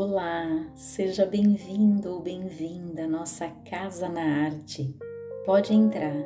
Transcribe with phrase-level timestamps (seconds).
[0.00, 4.94] Olá, seja bem-vindo ou bem-vinda à nossa Casa na Arte.
[5.44, 6.16] Pode entrar.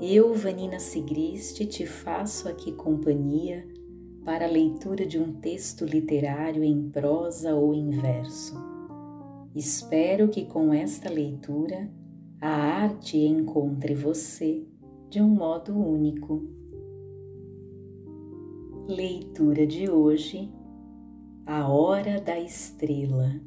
[0.00, 3.66] Eu, Vanina Sigrist, te faço aqui companhia
[4.24, 8.54] para a leitura de um texto literário em prosa ou em verso.
[9.54, 11.90] Espero que com esta leitura
[12.40, 14.66] a arte encontre você
[15.10, 16.48] de um modo único.
[18.88, 20.50] Leitura de hoje
[21.44, 23.38] a Hora da Estrela,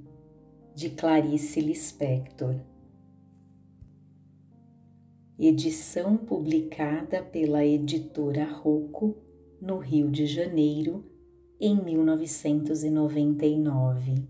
[0.75, 2.55] de Clarice Lispector.
[5.39, 9.17] Edição publicada pela editora Rocco,
[9.59, 11.03] no Rio de Janeiro,
[11.59, 14.27] em 1999.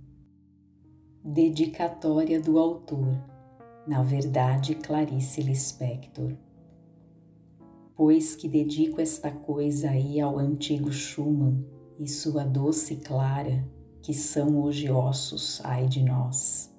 [1.21, 3.32] Dedicatória do autor,
[3.85, 6.33] na verdade, Clarice Lispector.
[7.95, 11.65] Pois que dedico esta coisa aí ao antigo Schumann
[11.99, 13.67] e sua doce clara,
[14.01, 16.73] que são hoje ossos, ai de nós.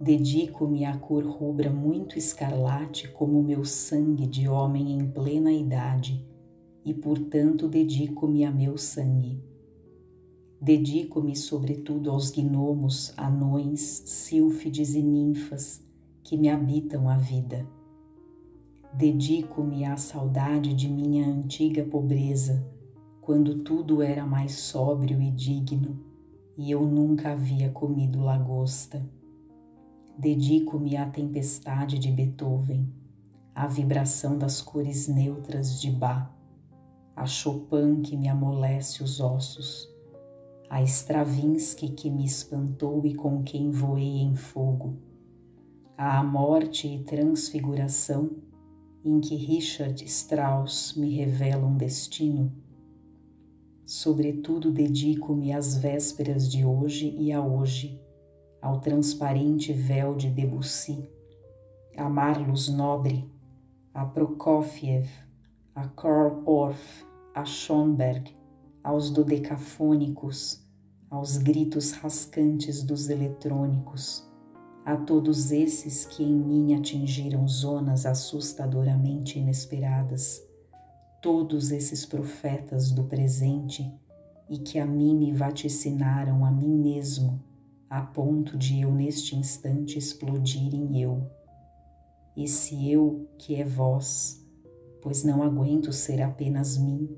[0.00, 6.24] Dedico-me à cor rubra muito escarlate como meu sangue de homem em plena idade,
[6.84, 9.42] e portanto dedico-me a meu sangue.
[10.60, 15.87] Dedico-me sobretudo aos gnomos, anões, sílfides e ninfas
[16.28, 17.66] que me habitam a vida.
[18.92, 22.68] Dedico-me à saudade de minha antiga pobreza,
[23.22, 25.98] quando tudo era mais sóbrio e digno
[26.54, 29.02] e eu nunca havia comido lagosta.
[30.18, 32.92] Dedico-me à tempestade de Beethoven,
[33.54, 36.30] à vibração das cores neutras de Bach,
[37.16, 39.88] a Chopin que me amolece os ossos,
[40.68, 45.07] a Stravinsky que me espantou e com quem voei em fogo,
[46.00, 48.30] à morte e transfiguração
[49.04, 52.52] em que Richard Strauss me revela um destino.
[53.84, 58.00] Sobretudo dedico-me às vésperas de hoje e a hoje,
[58.62, 61.10] ao transparente véu de Debussy,
[61.96, 63.28] a Marlos Nobre,
[63.92, 65.08] a Prokofiev,
[65.74, 67.04] a Karl Orff,
[67.34, 68.36] a Schoenberg,
[68.84, 70.64] aos dodecafônicos,
[71.10, 74.27] aos gritos rascantes dos eletrônicos,
[74.88, 80.42] a todos esses que em mim atingiram zonas assustadoramente inesperadas
[81.20, 83.86] todos esses profetas do presente
[84.48, 87.38] e que a mim me vaticinaram a mim mesmo,
[87.90, 91.30] a ponto de eu neste instante explodir em eu.
[92.34, 94.42] Esse eu que é vós,
[95.02, 97.14] pois não aguento ser apenas mim,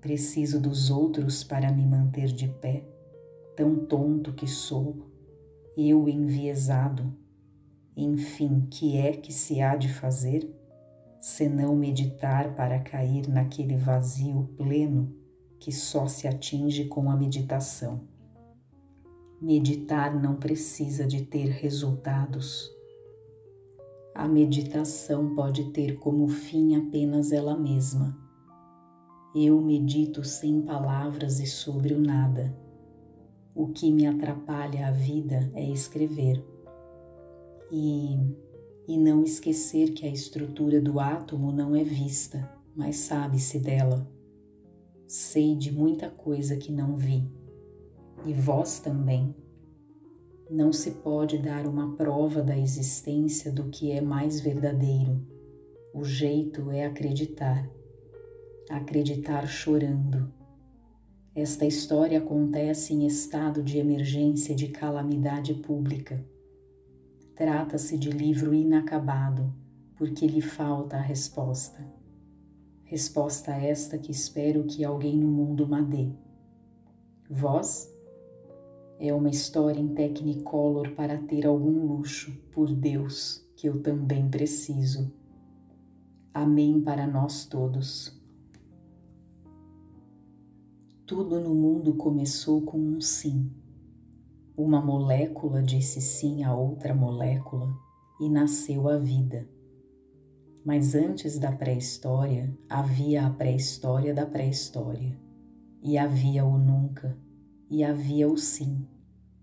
[0.00, 2.86] preciso dos outros para me manter de pé,
[3.56, 5.15] tão tonto que sou,
[5.76, 7.12] eu enviesado.
[7.96, 10.56] Enfim, que é que se há de fazer?
[11.26, 15.12] senão meditar para cair naquele vazio pleno
[15.58, 18.02] que só se atinge com a meditação.
[19.42, 22.70] Meditar não precisa de ter resultados.
[24.14, 28.16] A meditação pode ter como fim apenas ela mesma.
[29.34, 32.56] Eu medito sem palavras e sobre o nada.
[33.56, 36.44] O que me atrapalha a vida é escrever.
[37.72, 38.16] E
[38.88, 44.08] e não esquecer que a estrutura do átomo não é vista, mas sabe-se dela.
[45.08, 47.28] Sei de muita coisa que não vi,
[48.24, 49.34] e vós também.
[50.48, 55.20] Não se pode dar uma prova da existência do que é mais verdadeiro.
[55.92, 57.68] O jeito é acreditar.
[58.70, 60.32] Acreditar chorando.
[61.36, 66.24] Esta história acontece em estado de emergência de calamidade pública
[67.36, 69.52] Trata-se de livro inacabado,
[69.94, 71.86] porque lhe falta a resposta.
[72.82, 76.08] Resposta esta que espero que alguém no mundo me dê.
[77.28, 77.94] Vós?
[78.98, 85.12] É uma história em Technicolor para ter algum luxo, por Deus, que eu também preciso.
[86.32, 88.15] Amém para nós todos.
[91.06, 93.50] Tudo no mundo começou com um sim
[94.56, 97.68] uma molécula disse sim a outra molécula
[98.18, 99.46] e nasceu a vida.
[100.64, 105.14] Mas antes da pré-história havia a pré-história da pré-história,
[105.82, 107.16] e havia o nunca,
[107.68, 108.86] e havia o sim.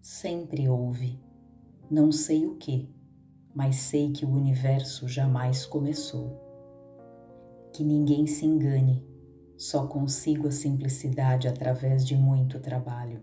[0.01, 1.19] Sempre houve.
[1.89, 2.89] Não sei o que,
[3.54, 6.42] mas sei que o universo jamais começou.
[7.71, 9.06] Que ninguém se engane,
[9.63, 13.21] só consigo a simplicidade através de muito trabalho.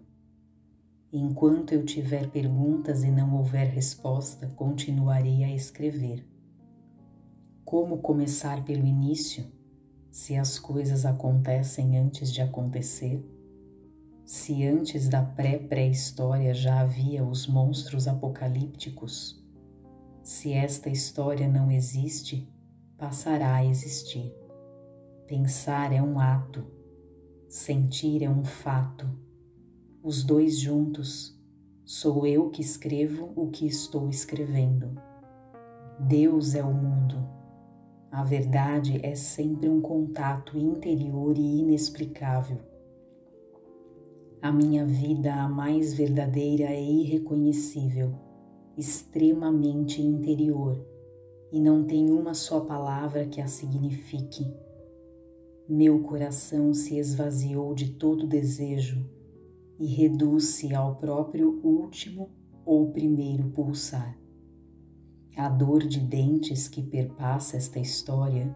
[1.12, 6.26] Enquanto eu tiver perguntas e não houver resposta, continuarei a escrever.
[7.62, 9.44] Como começar pelo início,
[10.10, 13.22] se as coisas acontecem antes de acontecer?
[14.24, 19.44] Se antes da pré-pré-história já havia os monstros apocalípticos?
[20.22, 22.48] Se esta história não existe,
[22.96, 24.39] passará a existir.
[25.30, 26.66] Pensar é um ato,
[27.48, 29.06] sentir é um fato
[30.02, 31.40] os dois juntos,
[31.84, 35.00] sou eu que escrevo o que estou escrevendo.
[36.00, 37.14] Deus é o mundo.
[38.10, 42.58] A verdade é sempre um contato interior e inexplicável.
[44.42, 48.18] A minha vida, a mais verdadeira, é irreconhecível,
[48.76, 50.84] extremamente interior,
[51.52, 54.44] e não tem uma só palavra que a signifique.
[55.72, 59.08] Meu coração se esvaziou de todo desejo
[59.78, 62.28] e reduz-se ao próprio último
[62.66, 64.18] ou primeiro pulsar.
[65.36, 68.52] A dor de dentes que perpassa esta história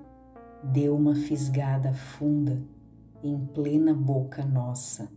[0.61, 2.61] deu uma fisgada funda
[3.23, 5.09] em plena boca nossa.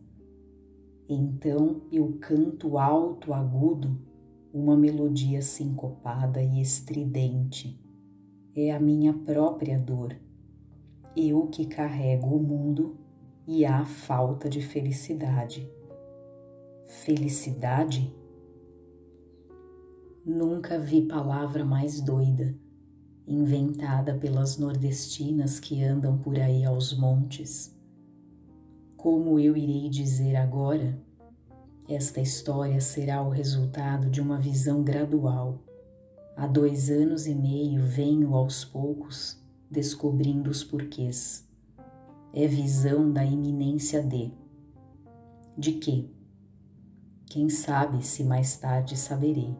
[1.09, 3.99] Então eu canto alto, agudo,
[4.53, 7.75] uma melodia sincopada e estridente.
[8.55, 10.15] É a minha própria dor.
[11.19, 12.95] Eu que carrego o mundo
[13.47, 15.67] e a falta de felicidade
[16.87, 18.13] felicidade?
[20.25, 22.55] Nunca vi palavra mais doida,
[23.25, 27.75] inventada pelas nordestinas que andam por aí aos montes.
[28.95, 30.97] Como eu irei dizer agora?
[31.89, 35.63] Esta história será o resultado de uma visão gradual.
[36.35, 41.47] Há dois anos e meio venho aos poucos descobrindo os porquês.
[42.33, 44.31] É visão da iminência de.
[45.57, 46.05] De quê?
[47.25, 49.53] Quem sabe se mais tarde saberei.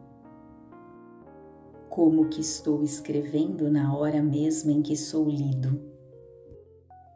[1.90, 5.78] Como que estou escrevendo na hora mesma em que sou lido.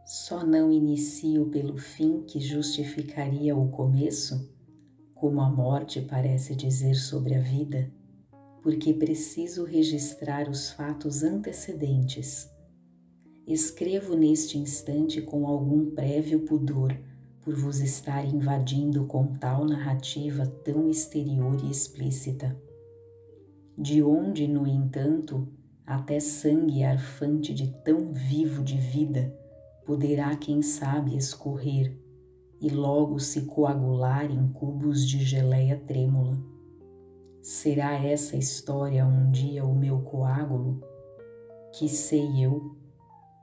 [0.04, 4.52] Só não inicio pelo fim que justificaria o começo,
[5.14, 7.90] como a morte parece dizer sobre a vida,
[8.60, 12.51] porque preciso registrar os fatos antecedentes.
[13.46, 16.96] Escrevo neste instante com algum prévio pudor
[17.40, 22.56] por vos estar invadindo com tal narrativa tão exterior e explícita.
[23.76, 25.48] De onde, no entanto,
[25.84, 29.36] até sangue arfante de tão vivo de vida
[29.84, 31.98] poderá, quem sabe, escorrer
[32.60, 36.38] e logo se coagular em cubos de geleia trêmula.
[37.42, 40.80] Será essa história um dia o meu coágulo?
[41.72, 42.81] Que sei eu?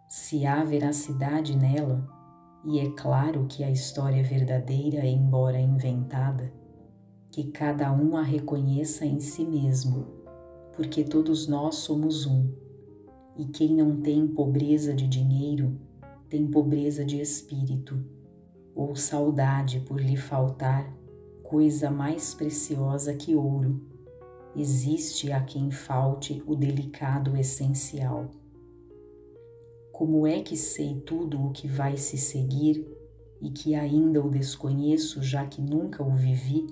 [0.09, 2.03] Se há veracidade nela,
[2.65, 6.51] e é claro que a história é verdadeira, embora inventada,
[7.29, 10.07] que cada um a reconheça em si mesmo,
[10.75, 12.51] porque todos nós somos um.
[13.37, 15.79] E quem não tem pobreza de dinheiro,
[16.27, 18.03] tem pobreza de espírito,
[18.73, 20.91] ou saudade por lhe faltar
[21.43, 23.79] coisa mais preciosa que ouro.
[24.55, 28.38] Existe a quem falte o delicado essencial.
[29.99, 32.87] Como é que sei tudo o que vai se seguir
[33.41, 36.67] e que ainda o desconheço, já que nunca o vivi?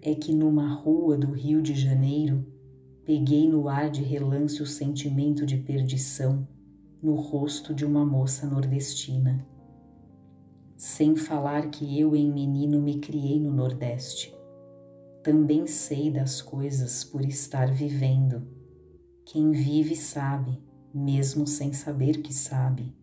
[0.00, 2.46] É que numa rua do Rio de Janeiro
[3.04, 6.46] peguei no ar de relance o sentimento de perdição
[7.02, 9.44] no rosto de uma moça nordestina.
[10.76, 14.32] Sem falar que eu em menino me criei no Nordeste.
[15.24, 18.46] Também sei das coisas por estar vivendo.
[19.24, 20.62] Quem vive sabe
[20.94, 22.94] mesmo sem saber que sabe.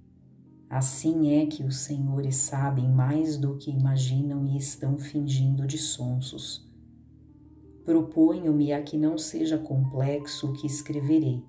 [0.69, 6.69] Assim é que os senhores sabem mais do que imaginam e estão fingindo de sonsos.
[7.84, 11.43] Proponho-me a que não seja complexo o que escreverei,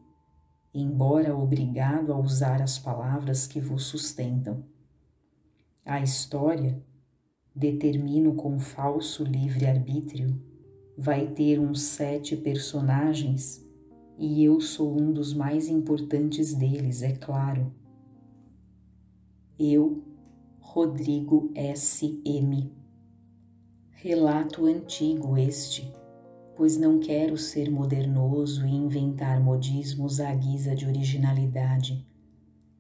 [0.73, 4.65] embora obrigado a usar as palavras que vos sustentam.
[5.85, 6.83] A história,
[7.55, 10.41] determino com falso livre-arbítrio,
[10.97, 13.69] vai ter uns sete personagens
[14.21, 17.73] e eu sou um dos mais importantes deles, é claro.
[19.59, 20.05] Eu,
[20.61, 22.21] Rodrigo S.
[22.23, 22.71] M.
[23.93, 25.91] Relato antigo este,
[26.55, 32.07] pois não quero ser modernoso e inventar modismos à guisa de originalidade.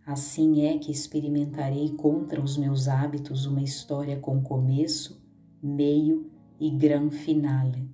[0.04, 5.24] Assim é que experimentarei contra os meus hábitos uma história com começo,
[5.62, 7.88] meio e gran finale,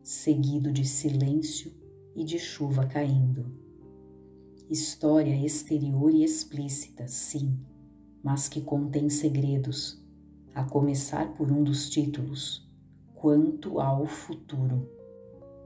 [0.00, 1.82] seguido de silêncio
[2.14, 3.46] e de chuva caindo.
[4.70, 7.58] História exterior e explícita, sim,
[8.22, 10.02] mas que contém segredos,
[10.54, 12.66] a começar por um dos títulos,
[13.14, 14.88] quanto ao futuro,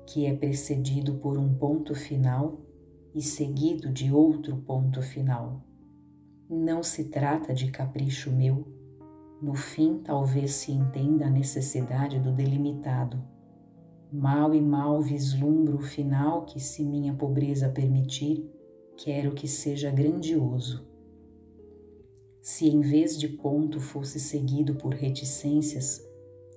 [0.07, 2.61] que é precedido por um ponto final
[3.15, 5.63] e seguido de outro ponto final.
[6.49, 8.67] Não se trata de capricho meu.
[9.41, 13.23] No fim, talvez se entenda a necessidade do delimitado.
[14.11, 18.51] Mal e mal vislumbro o final que, se minha pobreza permitir,
[18.97, 20.87] quero que seja grandioso.
[22.41, 26.03] Se em vez de ponto fosse seguido por reticências,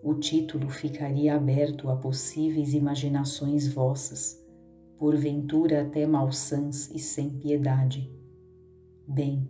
[0.01, 4.41] o título ficaria aberto a possíveis imaginações vossas,
[4.97, 8.09] porventura até malsãs e sem piedade.
[9.05, 9.49] Bem,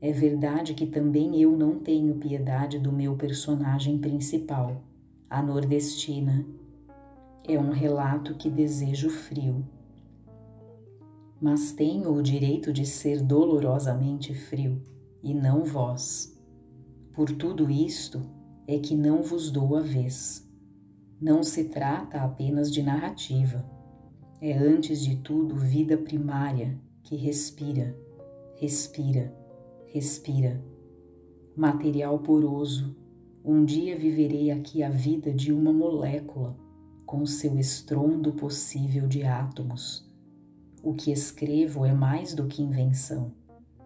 [0.00, 4.82] é verdade que também eu não tenho piedade do meu personagem principal,
[5.30, 6.57] a nordestina.
[7.44, 9.64] É um relato que desejo frio.
[11.40, 14.82] Mas tenho o direito de ser dolorosamente frio,
[15.22, 16.36] e não vós.
[17.12, 18.22] Por tudo isto
[18.66, 20.48] é que não vos dou a vez.
[21.20, 23.64] Não se trata apenas de narrativa.
[24.40, 27.96] É antes de tudo vida primária que respira,
[28.56, 29.32] respira
[29.88, 30.62] respira.
[31.56, 32.94] Material poroso,
[33.44, 36.56] um dia viverei aqui a vida de uma molécula,
[37.08, 40.06] com seu estrondo possível de átomos.
[40.82, 43.32] O que escrevo é mais do que invenção.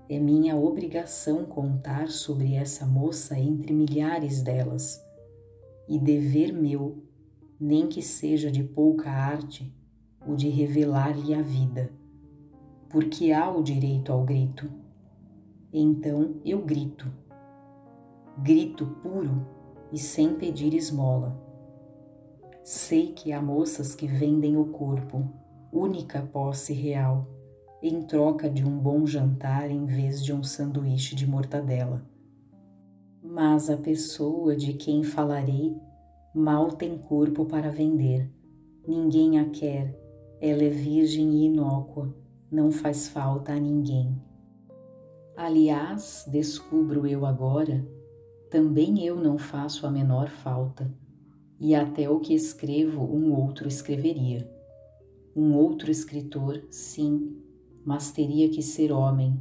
[0.08, 5.00] É minha obrigação contar sobre essa moça entre milhares delas.
[5.88, 7.00] E dever meu,
[7.60, 9.72] nem que seja de pouca arte,
[10.26, 11.92] o de revelar-lhe a vida.
[12.90, 14.68] Porque há o direito ao grito
[15.72, 17.10] então eu grito.
[18.42, 19.46] Grito puro
[19.90, 21.51] e sem pedir esmola.
[22.62, 25.28] Sei que há moças que vendem o corpo,
[25.72, 27.26] única posse real,
[27.82, 32.06] em troca de um bom jantar em vez de um sanduíche de mortadela.
[33.20, 35.76] Mas a pessoa de quem falarei
[36.32, 38.30] mal tem corpo para vender.
[38.86, 39.98] Ninguém a quer,
[40.40, 42.14] ela é virgem e inócua,
[42.48, 44.16] não faz falta a ninguém.
[45.36, 47.84] Aliás, descubro eu agora,
[48.48, 50.88] também eu não faço a menor falta,
[51.62, 54.50] e até o que escrevo um outro escreveria.
[55.34, 57.40] Um outro escritor, sim,
[57.84, 59.40] mas teria que ser homem,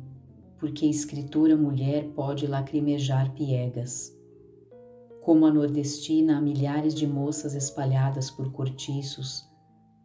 [0.60, 4.16] porque escritora mulher pode lacrimejar piegas.
[5.24, 9.44] Como a nordestina, há milhares de moças espalhadas por cortiços,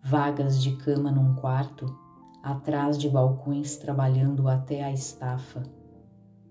[0.03, 1.95] vagas de cama num quarto,
[2.43, 5.63] atrás de balcões trabalhando até a estafa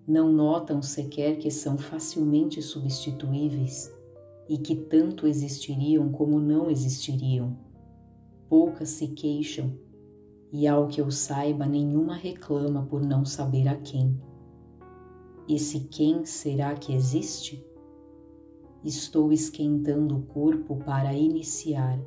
[0.07, 3.94] não notam sequer que são facilmente substituíveis
[4.47, 7.57] e que tanto existiriam como não existiriam.
[8.47, 9.73] Poucas se queixam
[10.51, 14.19] e, ao que eu saiba, nenhuma reclama por não saber a quem.
[15.49, 17.65] Esse quem será que existe?
[18.83, 21.99] Estou esquentando o corpo para iniciar,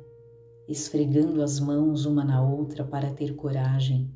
[0.67, 4.09] esfregando as mãos uma na outra para ter coragem.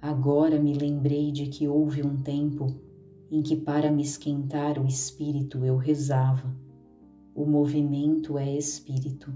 [0.00, 2.66] Agora me lembrei de que houve um tempo
[3.30, 6.63] em que, para me esquentar o espírito, eu rezava.
[7.34, 9.32] O movimento é espírito.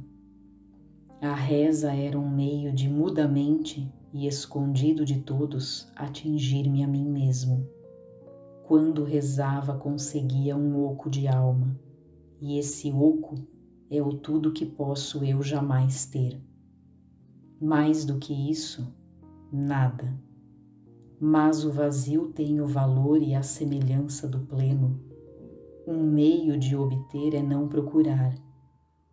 [1.21, 7.69] A reza era um meio de mudamente e escondido de todos atingir-me a mim mesmo.
[8.65, 11.79] Quando rezava, conseguia um oco de alma,
[12.41, 13.35] e esse oco
[13.91, 16.41] é o tudo que posso eu jamais ter.
[17.61, 18.95] Mais do que isso,
[19.53, 20.17] nada
[21.21, 25.01] mas o vazio tem o valor e a semelhança do pleno.
[25.91, 28.35] Um meio de obter é não procurar,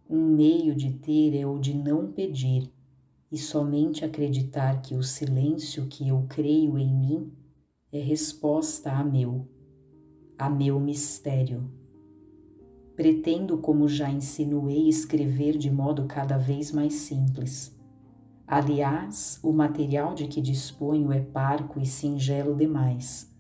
[0.10, 2.70] um meio de ter é o de não pedir
[3.32, 7.32] e somente acreditar que o silêncio que eu creio em mim
[7.94, 9.48] é resposta a meu,
[10.38, 11.72] a meu mistério.
[12.94, 17.74] Pretendo, como já insinuei, escrever de modo cada vez mais simples
[18.48, 23.34] Aliás, o material de que disponho é parco e singelo demais.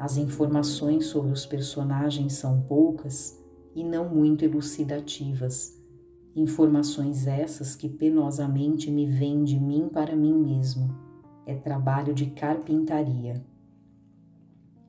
[0.00, 3.38] As informações sobre os personagens são poucas
[3.74, 5.78] e não muito elucidativas.
[6.34, 10.88] Informações essas que penosamente me vêm de mim para mim mesmo.
[11.44, 13.44] É trabalho de carpintaria.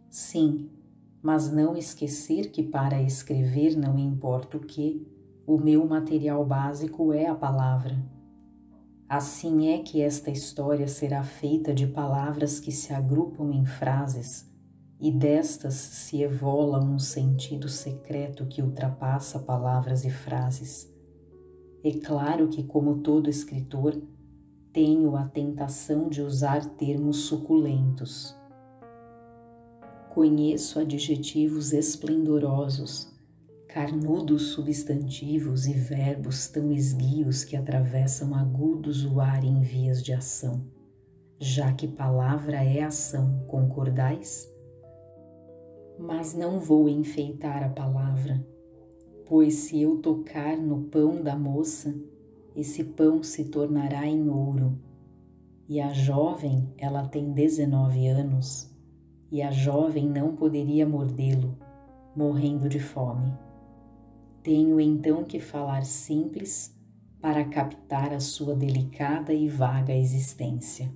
[0.10, 0.70] Sim,
[1.22, 5.06] mas não esquecer que para escrever não importa o que,
[5.46, 7.98] o meu material básico é a palavra
[9.12, 14.50] Assim é que esta história será feita de palavras que se agrupam em frases,
[15.02, 20.94] e destas se evola um sentido secreto que ultrapassa palavras e frases.
[21.84, 24.00] É claro que, como todo escritor,
[24.72, 28.38] tenho a tentação de usar termos suculentos.
[30.14, 33.12] Conheço adjetivos esplendorosos,
[33.68, 40.64] carnudos substantivos e verbos tão esguios que atravessam agudos o ar em vias de ação,
[41.40, 44.51] já que palavra é ação, concordais?
[46.00, 48.46] Mas não vou enfeitar a palavra,
[49.26, 51.96] pois se eu tocar no pão da moça,
[52.56, 54.78] esse pão se tornará em ouro.
[55.70, 58.70] E a jovem, ela tem 19 anos,
[59.32, 61.58] e a jovem não poderia mordê-lo,
[62.16, 63.32] morrendo de fome.
[64.44, 66.76] Tenho então que falar simples
[67.22, 70.92] para captar a sua delicada e vaga existência.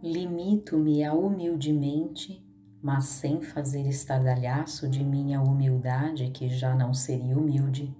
[0.00, 2.45] Limito-me a humildemente,
[2.86, 7.92] mas sem fazer estardalhaço de minha humildade, que já não seria humilde,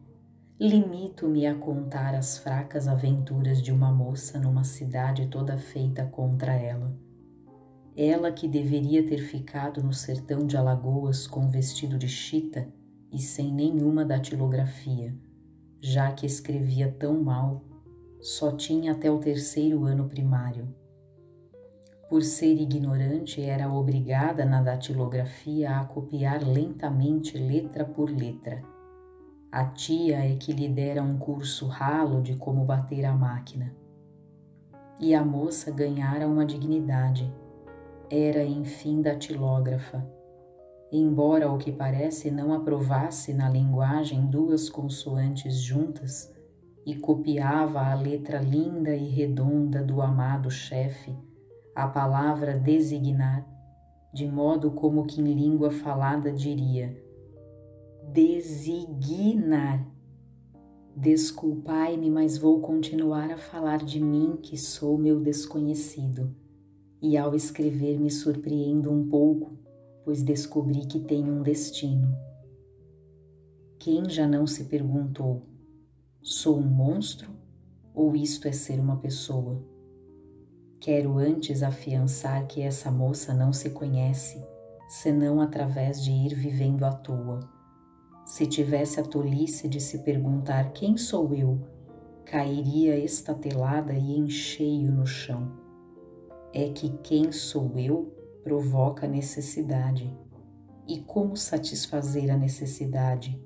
[0.60, 6.96] limito-me a contar as fracas aventuras de uma moça numa cidade toda feita contra ela.
[7.96, 12.68] Ela que deveria ter ficado no sertão de Alagoas com vestido de chita
[13.12, 15.12] e sem nenhuma datilografia,
[15.80, 17.64] já que escrevia tão mal,
[18.20, 20.72] só tinha até o terceiro ano primário.
[22.08, 28.62] Por ser ignorante, era obrigada na datilografia a copiar lentamente letra por letra.
[29.50, 33.74] A tia é que lhe dera um curso ralo de como bater a máquina.
[35.00, 37.32] E a moça ganhara uma dignidade.
[38.08, 40.16] Era, enfim, datilógrafa
[40.90, 46.32] embora ao que parece não aprovasse na linguagem duas consoantes juntas
[46.84, 51.14] e copiava a letra linda e redonda do amado chefe,
[51.76, 53.46] a palavra designar,
[54.12, 57.00] de modo como que em língua falada diria:
[58.12, 59.86] designar.
[60.96, 66.34] Desculpai-me, mas vou continuar a falar de mim, que sou meu desconhecido,
[67.00, 69.56] e ao escrever me surpreendo um pouco
[70.06, 72.16] pois descobri que tenho um destino.
[73.76, 75.42] Quem já não se perguntou:
[76.22, 77.28] sou um monstro
[77.92, 79.60] ou isto é ser uma pessoa?
[80.86, 84.40] Quero antes afiançar que essa moça não se conhece,
[84.86, 87.40] senão através de ir vivendo à toa.
[88.24, 91.58] Se tivesse a tolice de se perguntar quem sou eu,
[92.24, 95.58] cairia estatelada e em cheio no chão.
[96.54, 100.16] É que quem sou eu provoca necessidade.
[100.86, 103.36] E como satisfazer a necessidade?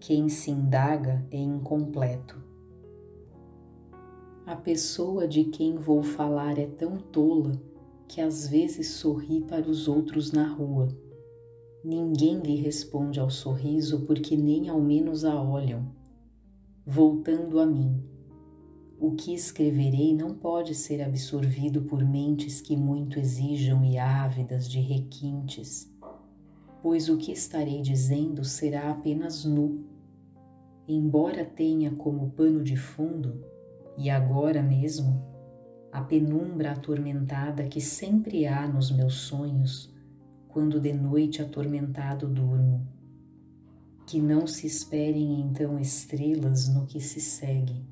[0.00, 2.47] Quem se indaga é incompleto.
[4.48, 7.52] A pessoa de quem vou falar é tão tola
[8.08, 10.88] que às vezes sorri para os outros na rua.
[11.84, 15.84] Ninguém lhe responde ao sorriso porque nem ao menos a olham.
[16.86, 18.02] Voltando a mim,
[18.98, 24.80] o que escreverei não pode ser absorvido por mentes que muito exijam e ávidas de
[24.80, 25.94] requintes,
[26.82, 29.84] pois o que estarei dizendo será apenas nu.
[30.88, 33.44] Embora tenha como pano de fundo,
[33.98, 35.22] e agora mesmo,
[35.92, 39.94] a penumbra atormentada que sempre há nos meus sonhos,
[40.48, 42.88] quando de noite atormentado durmo.
[44.06, 47.86] Que não se esperem então estrelas no que se segue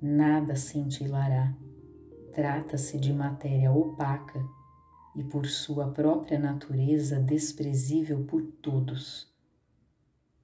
[0.00, 1.54] nada cintilará.
[2.32, 4.42] Trata-se de matéria opaca
[5.14, 9.28] e, por sua própria natureza, desprezível por todos.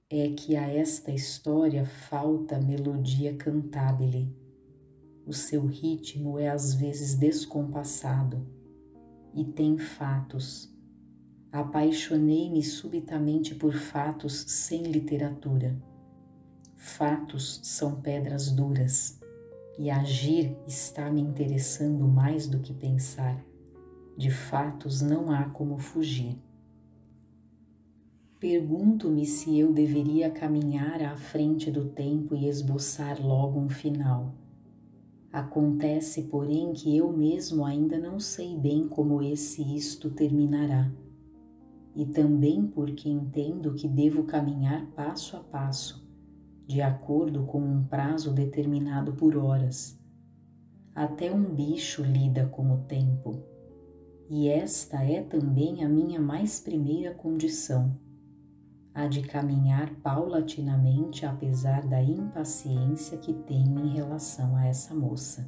[0.09, 4.35] É que a esta história falta melodia cantabile.
[5.27, 8.47] O seu ritmo é às vezes descompassado
[9.35, 10.73] e tem fatos.
[11.51, 15.77] Apaixonei-me subitamente por fatos sem literatura.
[16.77, 19.19] Fatos são pedras duras
[19.77, 23.43] e agir está me interessando mais do que pensar.
[24.15, 26.37] De fatos, não há como fugir.
[28.39, 34.33] Pergunto-me se eu deveria caminhar à frente do tempo e esboçar logo um final.
[35.31, 40.91] Acontece, porém, que eu mesmo ainda não sei bem como esse isto terminará.
[41.95, 46.07] E também porque entendo que devo caminhar passo a passo
[46.67, 49.97] de acordo com um prazo determinado por horas.
[50.93, 53.41] Até um bicho lida com o tempo,
[54.29, 57.97] e esta é também a minha mais primeira condição,
[58.97, 65.47] a de caminhar paulatinamente apesar da impaciência que tenho em relação a essa moça.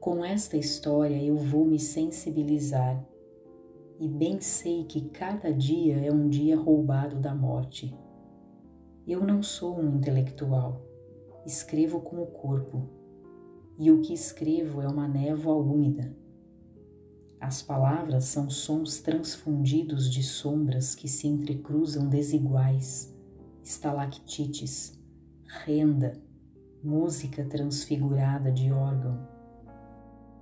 [0.00, 3.02] Com esta história eu vou me sensibilizar
[4.00, 7.96] e bem sei que cada dia é um dia roubado da morte
[9.06, 10.80] eu não sou um intelectual,
[11.44, 12.88] escrevo com o corpo,
[13.78, 16.16] e o que escrevo é uma névoa úmida.
[17.40, 23.14] As palavras são sons transfundidos de sombras que se entrecruzam desiguais,
[23.62, 24.98] estalactites,
[25.64, 26.12] renda,
[26.82, 29.26] música transfigurada de órgão.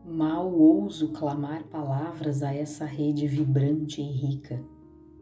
[0.04, 4.62] Mal ouso clamar palavras a essa rede vibrante e rica,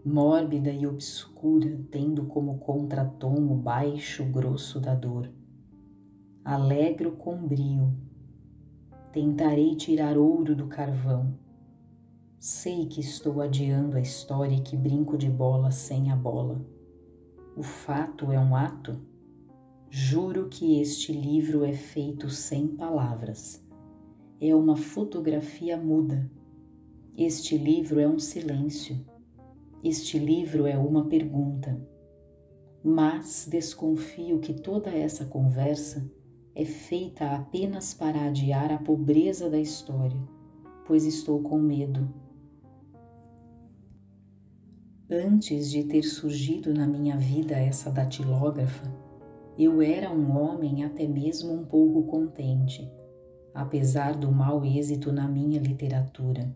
[0.04, 5.30] mórbida e obscura, tendo como contratom o baixo grosso da dor.
[6.42, 7.94] Alegro com brio,
[9.12, 11.34] tentarei tirar ouro do carvão
[12.42, 16.64] Sei que estou adiando a história e que brinco de bola sem a bola.
[17.54, 18.98] O fato é um ato?
[19.90, 23.62] Juro que este livro é feito sem palavras.
[24.40, 26.30] É uma fotografia muda.
[27.14, 28.98] Este livro é um silêncio.
[29.84, 31.78] Este livro é uma pergunta.
[32.82, 36.10] Mas desconfio que toda essa conversa
[36.54, 40.18] é feita apenas para adiar a pobreza da história,
[40.86, 42.08] pois estou com medo
[45.12, 48.86] Antes de ter surgido na minha vida essa datilógrafa,
[49.58, 52.88] eu era um homem até mesmo um pouco contente,
[53.52, 56.54] apesar do mau êxito na minha literatura.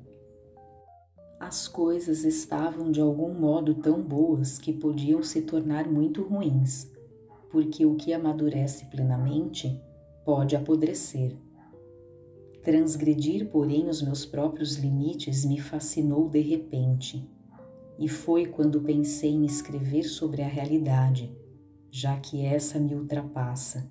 [1.40, 6.88] As coisas estavam de algum modo tão boas que podiam se tornar muito ruins,
[7.50, 9.82] porque o que amadurece plenamente
[10.24, 11.36] pode apodrecer.
[12.62, 17.33] Transgredir, porém, os meus próprios limites me fascinou de repente
[17.98, 21.36] e foi quando pensei em escrever sobre a realidade,
[21.90, 23.90] já que essa me ultrapassa.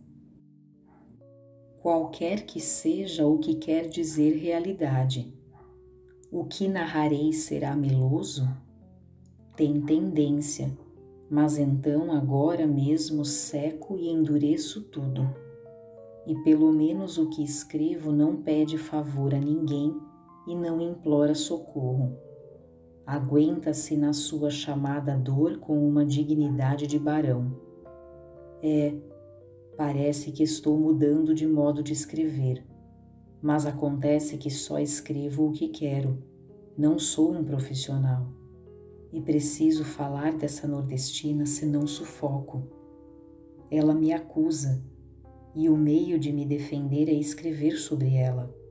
[1.81, 5.33] Qualquer que seja o que quer dizer realidade,
[6.31, 8.47] o que narrarei será meloso?
[9.55, 10.75] Tem tendência,
[11.29, 15.29] mas então agora mesmo seco e endureço tudo.
[16.25, 19.93] E pelo menos o que escrevo não pede favor a ninguém
[20.47, 22.17] e não implora socorro
[23.05, 27.51] aguenta-se na sua chamada dor com uma dignidade de barão.
[28.61, 28.95] É,
[29.75, 32.65] parece que estou mudando de modo de escrever,
[33.41, 36.23] mas acontece que só escrevo o que quero,
[36.77, 38.27] não sou um profissional.
[39.11, 42.63] E preciso falar dessa nordestina senão sufoco.
[43.69, 44.83] Ela me acusa,
[45.53, 48.62] e o meio de me defender é escrever sobre ela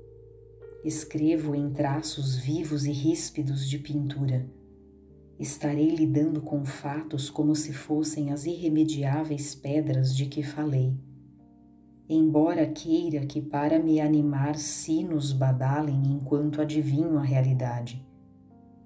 [0.85, 4.51] Escrevo em traços vivos e ríspidos de pintura.
[5.39, 10.93] Estarei lidando com fatos como se fossem as irremediáveis pedras de que falei.
[12.09, 18.05] Embora queira que para me animar sinos badalem enquanto adivinho a realidade,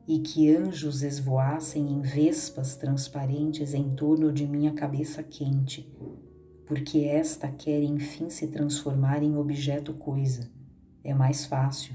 [0.07, 5.91] e que anjos esvoassem em vespas transparentes em torno de minha cabeça quente,
[6.67, 10.55] porque esta quer enfim se transformar em objeto coisa
[11.07, 11.95] é mais fácil.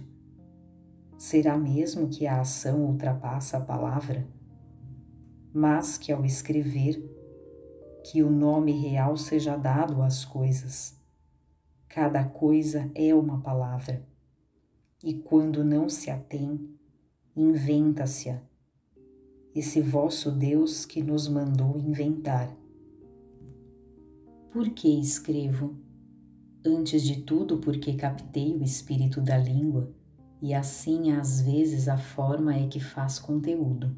[1.18, 4.26] Será mesmo que a ação ultrapassa a palavra?
[5.54, 7.00] Mas que ao escrever,
[8.04, 11.00] que o nome real seja dado às coisas.
[11.88, 14.02] Cada coisa é uma palavra,
[15.04, 16.74] e quando não se a tem,
[17.36, 18.42] inventa-se-a.
[19.54, 22.50] Esse vosso Deus que nos mandou inventar.
[24.52, 25.91] Por que escrevo?
[26.64, 29.92] Antes de tudo, porque captei o espírito da língua
[30.40, 33.98] e assim às vezes a forma é que faz conteúdo.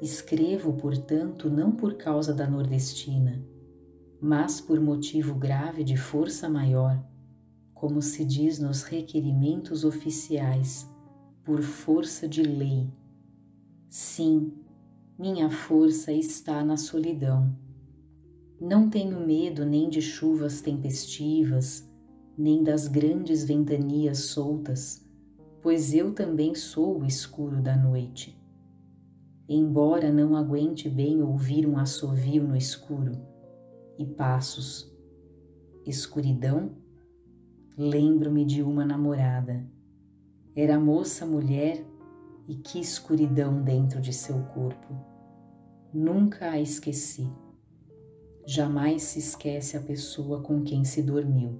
[0.00, 3.42] Escrevo, portanto, não por causa da nordestina,
[4.18, 6.98] mas por motivo grave de força maior,
[7.74, 10.90] como se diz nos requerimentos oficiais,
[11.44, 12.90] por força de lei.
[13.90, 14.50] Sim,
[15.18, 17.65] minha força está na solidão
[18.60, 21.88] não tenho medo nem de chuvas tempestivas,
[22.36, 25.06] nem das grandes ventanias soltas,
[25.62, 28.40] pois eu também sou o escuro da noite.
[29.48, 33.12] Embora não aguente bem ouvir um assovio no escuro
[33.98, 34.92] e passos,
[35.86, 36.72] escuridão,
[37.76, 39.64] lembro-me de uma namorada.
[40.54, 41.84] Era moça mulher
[42.48, 44.94] e que escuridão dentro de seu corpo.
[45.92, 47.30] Nunca a esqueci.
[48.48, 51.58] Jamais se esquece a pessoa com quem se dormiu.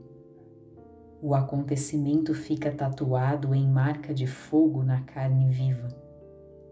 [1.21, 5.89] O acontecimento fica tatuado em marca de fogo na carne viva,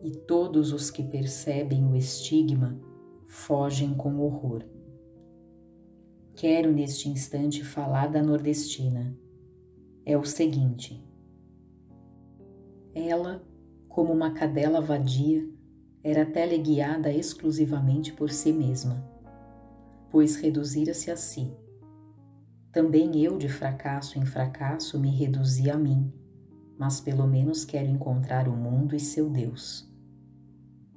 [0.00, 2.78] e todos os que percebem o estigma
[3.26, 4.62] fogem com horror.
[6.36, 9.18] Quero neste instante falar da nordestina.
[10.06, 11.04] É o seguinte:
[12.94, 13.44] ela,
[13.88, 15.44] como uma cadela vadia,
[16.04, 19.12] era teleguiada exclusivamente por si mesma
[20.14, 21.52] pois reduzira-se a si.
[22.70, 26.08] Também eu, de fracasso em fracasso, me reduzi a mim,
[26.78, 29.92] mas pelo menos quero encontrar o mundo e seu Deus.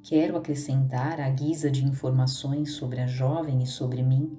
[0.04, 4.38] Quero acrescentar, à guisa de informações sobre a jovem e sobre mim,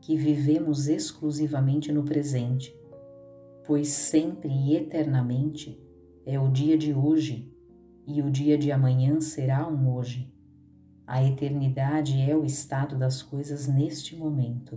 [0.00, 2.72] que vivemos exclusivamente no presente,
[3.66, 5.84] pois sempre e eternamente
[6.24, 7.52] é o dia de hoje
[8.06, 10.32] e o dia de amanhã será um hoje.
[11.06, 14.76] A eternidade é o estado das coisas neste momento.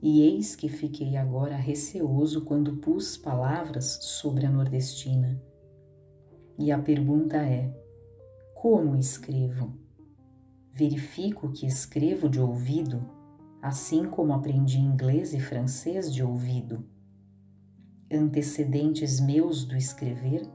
[0.00, 5.42] E eis que fiquei agora receoso quando pus palavras sobre a nordestina.
[6.58, 7.70] E a pergunta é:
[8.54, 9.74] como escrevo?
[10.72, 13.04] Verifico que escrevo de ouvido,
[13.60, 16.82] assim como aprendi inglês e francês de ouvido.
[18.10, 20.48] Antecedentes meus do escrever?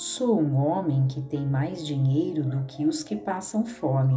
[0.00, 4.14] Sou um homem que tem mais dinheiro do que os que passam fome,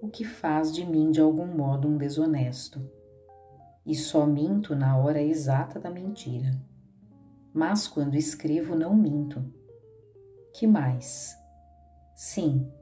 [0.00, 2.80] o que faz de mim de algum modo um desonesto
[3.84, 6.58] e só minto na hora exata da mentira.
[7.52, 9.44] Mas quando escrevo, não minto.
[10.54, 11.36] Que mais?
[12.14, 12.72] Sim,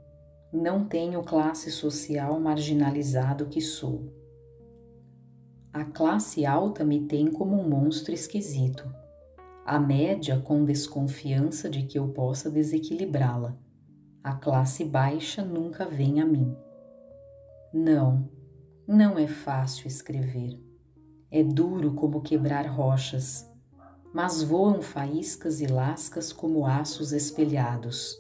[0.52, 4.14] não tenho classe social marginalizado que sou.
[5.72, 8.88] A classe alta me tem como um monstro esquisito,
[9.66, 13.59] a média com desconfiança de que eu possa desequilibrá-la.
[14.22, 16.57] A classe baixa nunca vem a mim.
[17.74, 18.31] Não,
[18.87, 20.57] não é fácil escrever.
[21.33, 23.44] É duro como quebrar rochas,
[24.14, 28.16] mas voam faíscas e lascas como aços espelhados.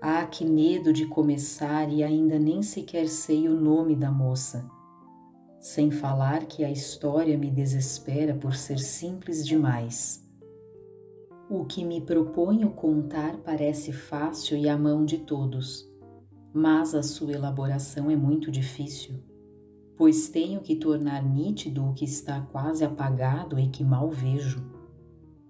[0.00, 4.68] Ah, que medo de começar e ainda nem sequer sei o nome da moça.
[5.60, 10.24] Sem falar que a história me desespera por ser simples demais.
[11.48, 15.88] O que me proponho contar parece fácil e à mão de todos,
[16.52, 19.22] mas a sua elaboração é muito difícil
[19.96, 24.62] pois tenho que tornar nítido o que está quase apagado e que mal vejo,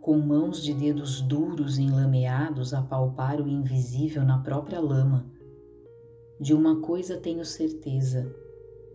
[0.01, 5.27] com mãos de dedos duros enlameados a palpar o invisível na própria lama.
[6.41, 8.33] De uma coisa tenho certeza: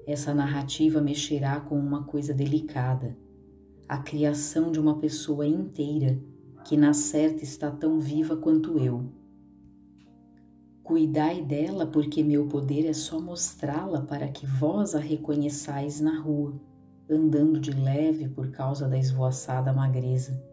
[0.08, 3.18] essa narrativa mexerá com uma coisa delicada,
[3.88, 6.20] a criação de uma pessoa inteira
[6.66, 9.12] que na certa está tão viva quanto eu
[10.92, 16.60] Cuidai dela, porque meu poder é só mostrá-la para que vós a reconheçais na rua,
[17.10, 20.44] andando de leve por causa da esvoaçada magreza.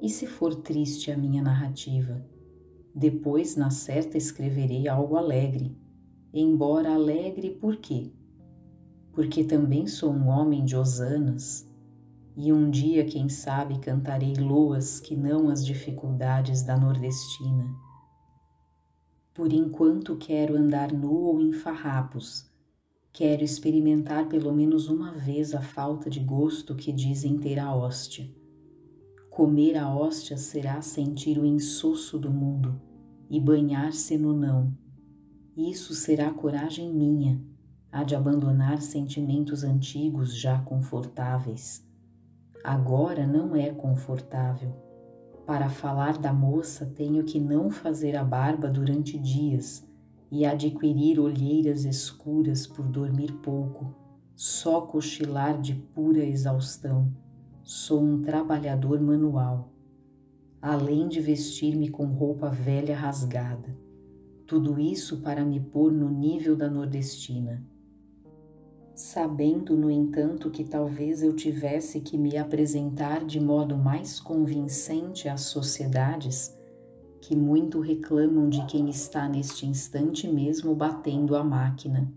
[0.00, 2.24] E se for triste a minha narrativa?
[2.94, 5.76] Depois, na certa, escreverei algo alegre.
[6.32, 8.12] Embora alegre, por quê?
[9.14, 11.66] Porque também sou um homem de hosanas,
[12.36, 17.84] e um dia, quem sabe, cantarei loas que não as dificuldades da nordestina
[19.34, 22.48] por enquanto quero andar nu ou em farrapos.
[23.12, 28.32] Quero experimentar pelo menos uma vez a falta de gosto que dizem ter a hóstia.
[29.28, 32.80] Comer a hóstia será sentir o insosso do mundo
[33.28, 34.72] e banhar-se no não.
[35.56, 37.40] Isso será coragem minha,
[37.94, 41.86] a de abandonar sentimentos antigos já confortáveis.
[42.64, 44.74] Agora não é confortável
[45.46, 49.86] para falar da moça, tenho que não fazer a barba durante dias
[50.28, 53.94] e adquirir olheiras escuras por dormir pouco,
[54.34, 57.12] só cochilar de pura exaustão.
[57.62, 59.68] Sou um trabalhador manual,
[60.60, 63.76] além de vestir-me com roupa velha rasgada.
[64.48, 67.62] Tudo isso para me pôr no nível da nordestina
[68.94, 75.42] sabendo, no entanto, que talvez eu tivesse que me apresentar de modo mais convincente às
[75.42, 76.56] sociedades
[77.20, 82.12] que muito reclamam de quem está neste instante mesmo batendo a máquina.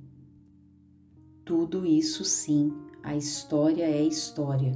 [1.45, 4.73] Tudo isso sim, a história é história,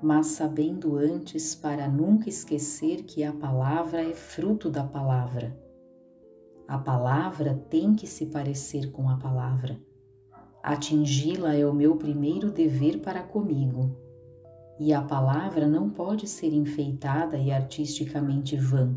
[0.00, 5.60] mas sabendo antes para nunca esquecer que a palavra é fruto da palavra.
[6.68, 9.87] A palavra tem que se parecer com a palavra
[10.68, 13.96] Atingi-la é o meu primeiro dever para comigo.
[14.78, 18.94] E a palavra não pode ser enfeitada e artisticamente vã.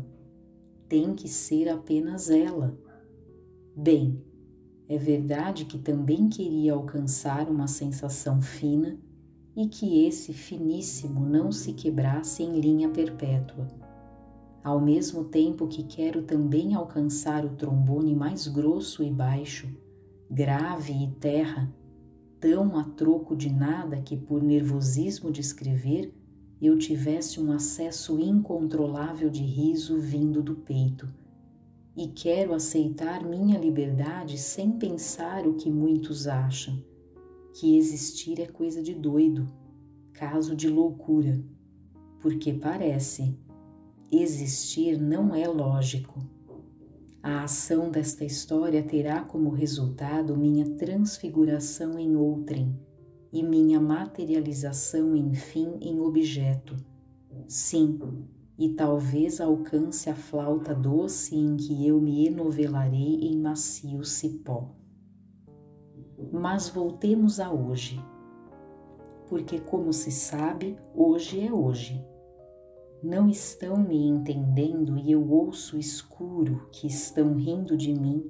[0.86, 2.78] Tem que ser apenas ela.
[3.74, 4.22] Bem,
[4.86, 8.98] é verdade que também queria alcançar uma sensação fina
[9.56, 13.66] e que esse finíssimo não se quebrasse em linha perpétua.
[14.62, 19.74] Ao mesmo tempo que quero também alcançar o trombone mais grosso e baixo,
[20.32, 21.70] grave e terra,
[22.40, 26.10] tão a troco de nada que por nervosismo de escrever
[26.58, 31.06] eu tivesse um acesso incontrolável de riso vindo do peito.
[31.94, 36.82] E quero aceitar minha liberdade sem pensar o que muitos acham,
[37.52, 39.46] que existir é coisa de doido,
[40.14, 41.44] caso de loucura.
[42.20, 43.36] porque parece.
[44.10, 46.31] Existir não é lógico.
[47.22, 52.76] A ação desta história terá como resultado minha transfiguração em outrem
[53.32, 56.76] e minha materialização, enfim, em objeto.
[57.46, 58.00] Sim,
[58.58, 64.74] e talvez alcance a flauta doce em que eu me enovelarei em macio cipó.
[66.32, 68.02] Mas voltemos a hoje,
[69.28, 72.04] porque, como se sabe, hoje é hoje.
[73.02, 78.24] Não estão me entendendo e eu ouço escuro que estão rindo de mim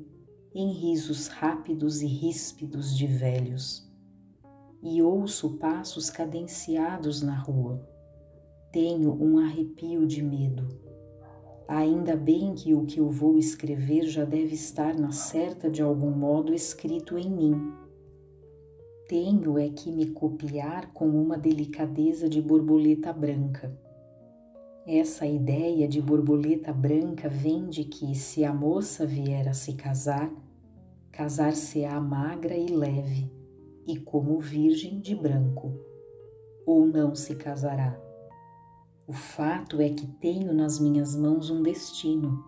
[0.55, 3.87] em risos rápidos e ríspidos de velhos.
[4.83, 7.93] E ouço passos cadenciados na rua
[8.73, 10.67] tenho um arrepio de medo.
[11.69, 16.11] Ainda bem que o que eu vou escrever já deve estar na certa de algum
[16.11, 17.73] modo escrito em mim.
[19.07, 23.79] Tenho é que me copiar com uma delicadeza de borboleta branca.
[24.85, 30.29] Essa ideia de borboleta branca vem de que, se a moça vier a se casar,
[31.13, 33.31] casar-se-á magra e leve,
[33.87, 35.73] e como virgem de branco,
[36.67, 37.97] ou não se casará.
[39.07, 42.45] O fato é que tenho nas minhas mãos um destino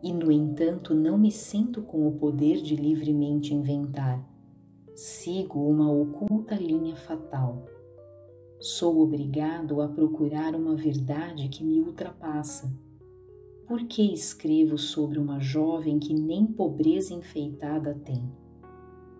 [0.00, 4.24] e, no entanto, não me sinto com o poder de livremente inventar.
[4.94, 7.73] Sigo uma oculta linha fatal.
[8.66, 12.72] Sou obrigado a procurar uma verdade que me ultrapassa.
[13.68, 18.22] Por que escrevo sobre uma jovem que nem pobreza enfeitada tem?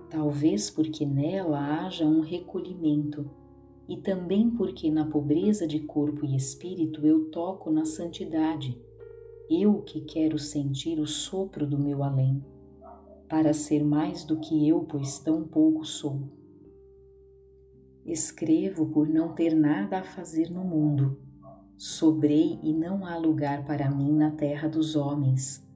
[0.08, 3.30] Talvez porque nela haja um recolhimento
[3.86, 8.80] e também porque na pobreza de corpo e espírito eu toco na santidade,
[9.50, 12.42] eu que quero sentir o sopro do meu além,
[13.28, 16.43] para ser mais do que eu, pois tão pouco sou.
[18.04, 21.18] Escrevo por não ter nada a fazer no mundo,
[21.76, 25.66] sobrei e não há lugar para mim na terra dos homens.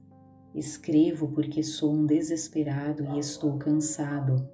[0.53, 4.47] Escrevo porque sou um desesperado e estou cansado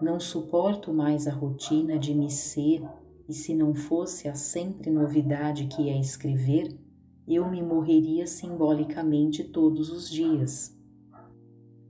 [0.00, 2.82] não suporto mais a rotina de me ser,
[3.28, 6.78] e se não fosse a sempre novidade que é escrever,
[7.26, 10.75] eu me morreria simbolicamente todos os dias.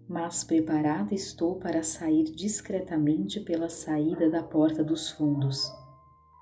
[0.09, 5.71] Mas preparada estou para sair discretamente pela saída da porta dos fundos.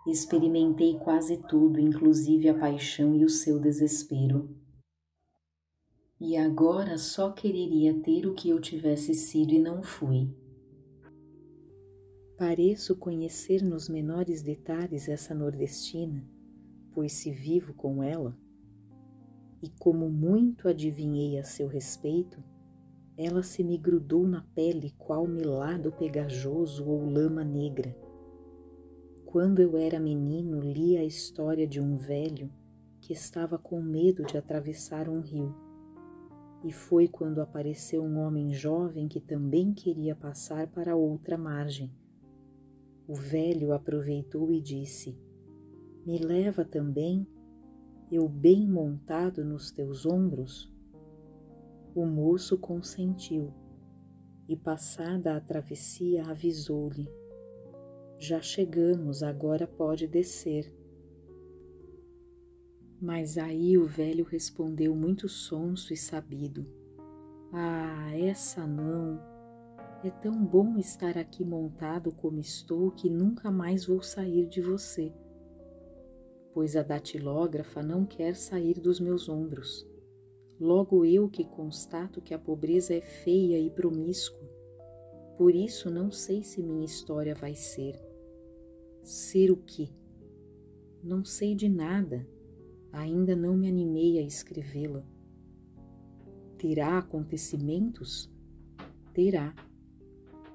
[0.06, 4.54] Experimentei quase tudo, inclusive a paixão e o seu desespero.
[6.20, 10.28] E agora só quereria ter o que eu tivesse sido e não fui
[12.36, 16.28] Pareço conhecer nos menores detalhes essa nordestina,
[16.92, 18.36] pois se vivo com ela,
[19.62, 22.42] e como muito adivinhei a seu respeito,
[23.16, 27.96] ela se me grudou na pele qual melado pegajoso ou lama negra.
[29.24, 32.50] Quando eu era menino, li a história de um velho
[33.00, 35.54] que estava com medo de atravessar um rio.
[36.64, 41.92] E foi quando apareceu um homem jovem que também queria passar para outra margem
[43.06, 45.14] o velho aproveitou e disse:
[46.06, 47.26] Me leva também,
[48.10, 50.72] eu bem montado nos teus ombros?
[51.94, 53.54] O moço consentiu
[54.48, 57.08] e, passada a travessia, avisou-lhe:
[58.18, 60.74] Já chegamos, agora pode descer.
[63.00, 66.66] Mas aí o velho respondeu muito sonso e sabido:
[67.52, 69.20] Ah, essa não
[70.02, 75.14] é tão bom estar aqui montado como estou que nunca mais vou sair de você,
[76.52, 79.93] pois a datilógrafa não quer sair dos meus ombros.
[80.60, 84.48] Logo eu que constato que a pobreza é feia e promíscua,
[85.36, 88.00] por isso não sei se minha história vai ser.
[89.02, 89.88] Ser o quê?
[91.02, 92.26] Não sei de nada,
[92.92, 95.04] ainda não me animei a escrevê-la.
[96.56, 98.30] Terá acontecimentos?
[99.12, 99.54] Terá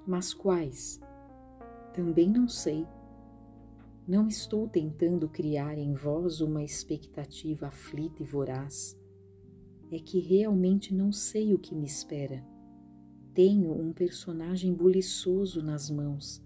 [0.10, 1.00] mas quais?
[1.94, 2.84] Também não sei.
[4.08, 8.99] Não estou tentando criar em vós uma expectativa aflita e voraz.
[9.92, 12.46] É que realmente não sei o que me espera.
[13.34, 16.42] Tenho um personagem buliçoso nas mãos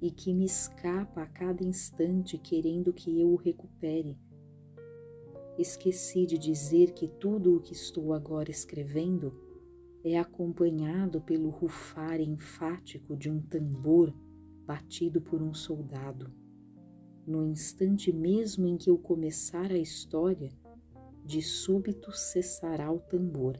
[0.00, 4.18] e que me escapa a cada instante querendo que eu o recupere.
[5.56, 9.32] Esqueci de dizer que tudo o que estou agora escrevendo
[10.02, 14.12] é acompanhado pelo rufar enfático de um tambor
[14.66, 16.32] batido por um soldado.
[17.26, 20.50] No instante mesmo em que eu começar a história,
[21.24, 23.56] de súbito cessará o tambor.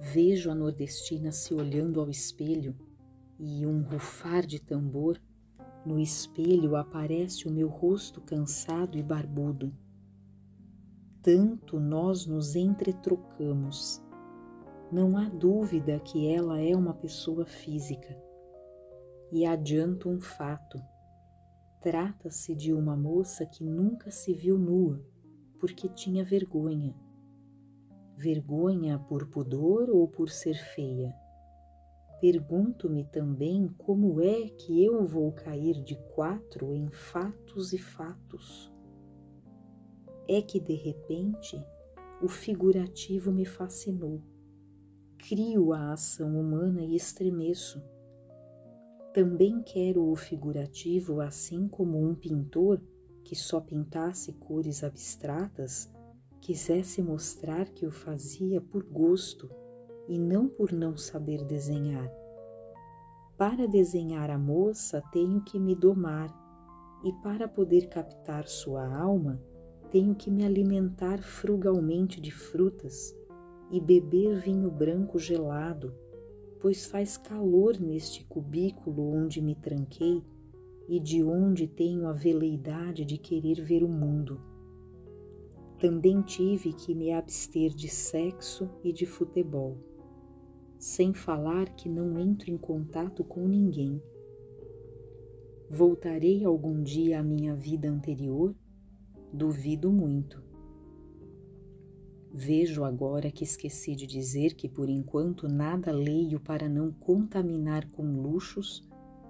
[0.00, 2.76] Vejo a nordestina se olhando ao espelho
[3.38, 5.20] e um rufar de tambor
[5.84, 9.74] No espelho aparece o meu rosto cansado e barbudo.
[11.22, 14.02] Tanto nós nos entretrocamos.
[14.92, 18.16] Não há dúvida que ela é uma pessoa física.
[19.32, 20.78] E adianto um fato.
[21.80, 25.02] Trata-se de uma moça que nunca se viu nua
[25.58, 26.94] porque tinha vergonha.
[28.16, 31.14] Vergonha por pudor ou por ser feia?
[32.20, 38.72] Pergunto-me também como é que eu vou cair de quatro em fatos e fatos.
[40.28, 41.64] É que de repente
[42.20, 44.20] o figurativo me fascinou.
[45.16, 47.80] Crio a ação humana e estremeço.
[49.14, 52.80] Também quero o figurativo assim como um pintor
[53.28, 55.92] que só pintasse cores abstratas
[56.40, 59.50] quisesse mostrar que o fazia por gosto
[60.08, 62.10] e não por não saber desenhar.
[63.36, 66.34] Para desenhar a moça, tenho que me domar,
[67.04, 69.38] e para poder captar sua alma,
[69.90, 73.14] tenho que me alimentar frugalmente de frutas
[73.70, 75.94] e beber vinho branco gelado,
[76.58, 80.24] pois faz calor neste cubículo onde me tranquei
[80.88, 84.40] e de onde tenho a veleidade de querer ver o mundo.
[85.78, 89.76] Também tive que me abster de sexo e de futebol
[90.78, 94.00] sem falar que não entro em contato com ninguém.
[95.68, 98.54] Voltarei algum dia à minha vida anterior?
[99.32, 100.42] Duvido muito.
[102.32, 108.22] Vejo agora que esqueci de dizer que por enquanto nada leio para não contaminar com
[108.22, 108.87] luxos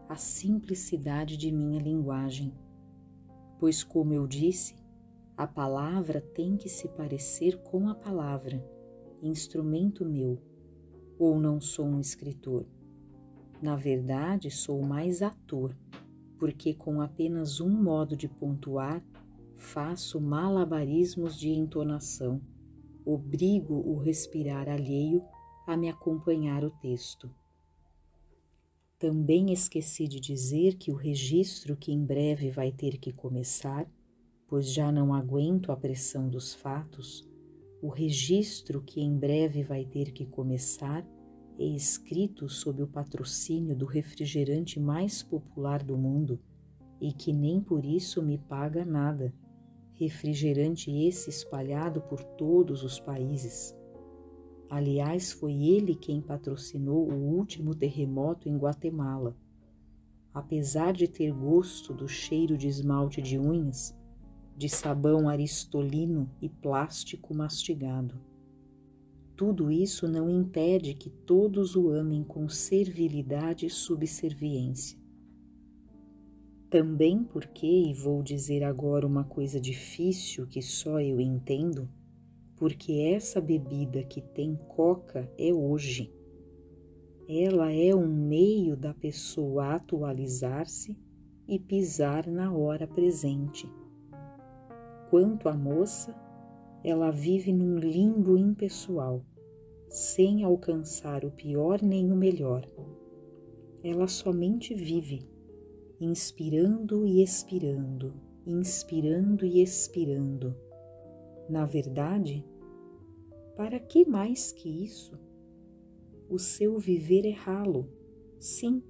[0.08, 2.54] a simplicidade de minha linguagem.
[3.58, 4.74] Pois, como eu disse,
[5.36, 8.64] a palavra tem que se parecer com a palavra,
[9.22, 10.40] instrumento meu
[11.18, 12.64] ou não sou um escritor.
[13.60, 15.76] Na verdade, sou mais ator,
[16.38, 19.02] porque com apenas um modo de pontuar
[19.58, 22.40] faço malabarismos de entonação,
[23.04, 25.22] obrigo o respirar alheio
[25.66, 27.28] a me acompanhar o texto.
[28.98, 33.88] Também esqueci de dizer que o registro que em breve vai ter que começar,
[34.48, 37.28] pois já não aguento a pressão dos fatos,
[37.80, 41.06] o registro que em breve vai ter que começar
[41.60, 46.40] é escrito sob o patrocínio do refrigerante mais popular do mundo
[47.00, 49.32] e que nem por isso me paga nada.
[49.94, 53.77] Refrigerante esse espalhado por todos os países.
[54.70, 59.34] Aliás, foi ele quem patrocinou o último terremoto em Guatemala.
[60.32, 63.96] Apesar de ter gosto do cheiro de esmalte de unhas,
[64.56, 68.20] de sabão aristolino e plástico mastigado.
[69.36, 74.98] Tudo isso não impede que todos o amem com servilidade e subserviência.
[76.68, 81.88] Também porque, e vou dizer agora uma coisa difícil que só eu entendo,
[82.58, 86.12] porque essa bebida que tem coca é hoje.
[87.28, 90.98] Ela é um meio da pessoa atualizar-se
[91.46, 93.68] e pisar na hora presente
[95.10, 96.14] Quanto à moça,
[96.84, 99.24] ela vive num limbo impessoal,
[99.88, 102.66] sem alcançar o pior nem o melhor.
[103.82, 105.26] Ela somente vive,
[105.98, 108.12] inspirando e expirando,
[108.46, 110.54] inspirando e expirando.
[111.48, 112.44] Na verdade,
[113.56, 115.18] para que mais que isso?
[116.28, 117.88] O seu viver é ralo,
[118.38, 118.82] sim.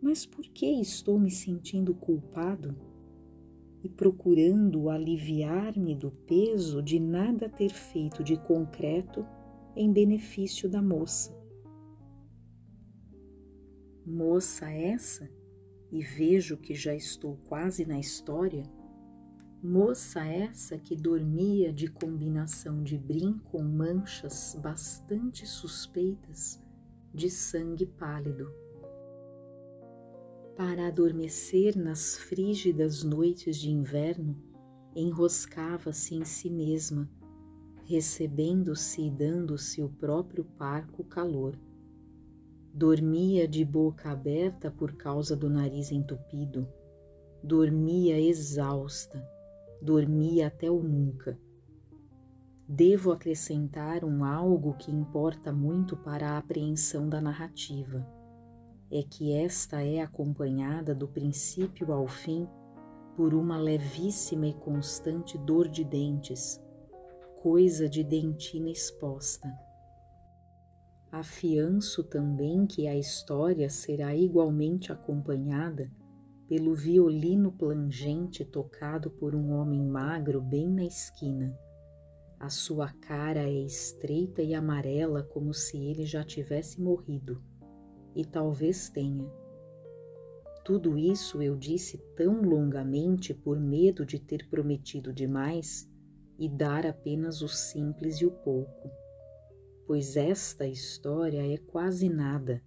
[0.00, 2.74] Mas por que estou me sentindo culpado?
[3.82, 9.26] e procurando aliviar-me do peso de nada ter feito de concreto
[9.74, 11.36] em benefício da moça.
[14.06, 15.28] Moça essa,
[15.90, 18.62] e vejo que já estou quase na história,
[19.62, 26.60] moça essa que dormia de combinação de brim com manchas bastante suspeitas
[27.14, 28.52] de sangue pálido.
[30.56, 34.36] Para adormecer nas frígidas noites de inverno,
[34.96, 37.08] enroscava-se em si mesma,
[37.84, 41.56] recebendo-se e dando-se o próprio parco calor.
[42.74, 46.66] Dormia de boca aberta por causa do nariz entupido,
[47.44, 49.24] dormia exausta,
[49.82, 51.38] dormia até o nunca.
[52.66, 58.06] Devo acrescentar um algo que importa muito para a apreensão da narrativa
[58.92, 62.46] é que esta é acompanhada do princípio ao fim
[63.16, 66.62] por uma levíssima e constante dor de dentes,
[67.42, 69.50] coisa de dentina exposta.
[71.10, 75.90] Afianço também que a história será igualmente acompanhada
[76.48, 81.58] pelo violino plangente tocado por um homem magro bem na esquina.
[82.38, 87.40] A sua cara é estreita e amarela como se ele já tivesse morrido,
[88.16, 89.30] e talvez tenha.
[90.64, 95.88] Tudo isso eu disse tão longamente por medo de ter prometido demais
[96.38, 98.90] e dar apenas o simples e o pouco,
[99.86, 102.62] pois esta história é quase nada.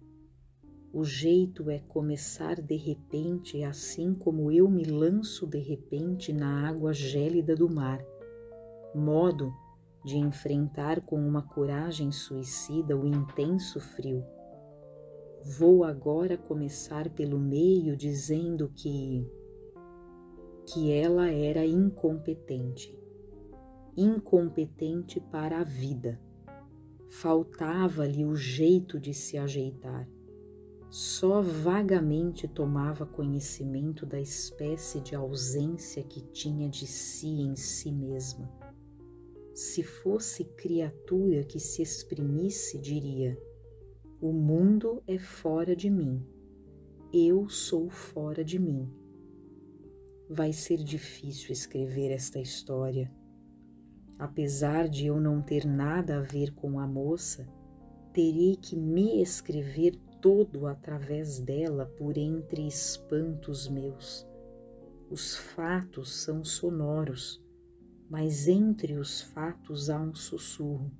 [0.96, 6.90] O jeito é começar de repente, assim como eu me lanço de repente na água
[6.94, 8.02] gélida do mar,
[8.94, 9.52] modo
[10.02, 14.24] de enfrentar com uma coragem suicida o intenso frio.
[15.44, 19.30] Vou agora começar pelo meio dizendo que
[20.64, 22.98] que ela era incompetente.
[23.94, 26.18] Incompetente para a vida.
[27.06, 30.15] Faltava-lhe o jeito de se ajeitar.
[30.98, 38.50] Só vagamente tomava conhecimento da espécie de ausência que tinha de si em si mesma
[39.56, 43.40] se fosse criatura que se exprimisse, diria:
[44.20, 46.22] O mundo é fora de mim,
[47.10, 48.86] eu sou fora de mim.
[50.28, 53.10] Vai ser difícil escrever esta história.
[54.18, 57.48] Apesar de eu não ter nada a ver com a moça,
[58.12, 64.26] terei que me escrever todo através dela por entre espantos meus.
[65.10, 67.40] Os fatos são sonoros
[68.08, 70.90] mas entre os fatos há um sussurro.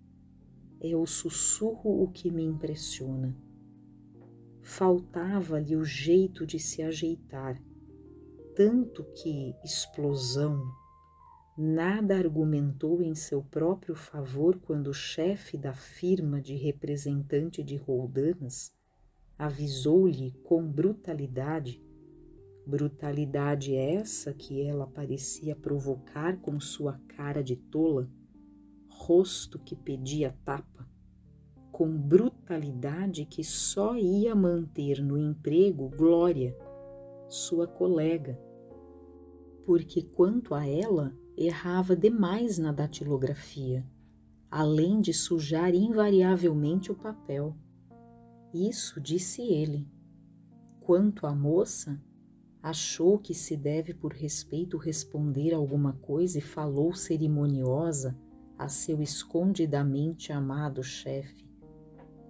[0.80, 3.36] É o sussurro o que me impressiona.
[4.60, 7.62] Faltava-lhe o jeito de se ajeitar,
[8.54, 10.60] tanto que explosão.
[11.56, 18.75] Nada argumentou em seu próprio favor quando o chefe da firma de representante de Roldanas
[19.38, 21.82] avisou-lhe com brutalidade
[22.66, 28.10] Brutalidade essa que ela parecia provocar com sua cara de tola,
[28.88, 30.84] rosto que pedia tapa,
[31.70, 36.58] com brutalidade que só ia manter no emprego Glória,
[37.28, 38.36] sua colega,
[39.64, 43.86] porque quanto a ela, errava demais na datilografia,
[44.50, 47.56] além de sujar invariavelmente o papel.
[48.56, 49.86] Isso disse ele.
[50.80, 52.00] Quanto à moça,
[52.62, 58.18] achou que se deve por respeito responder alguma coisa e falou cerimoniosa
[58.56, 61.46] a seu escondidamente amado chefe.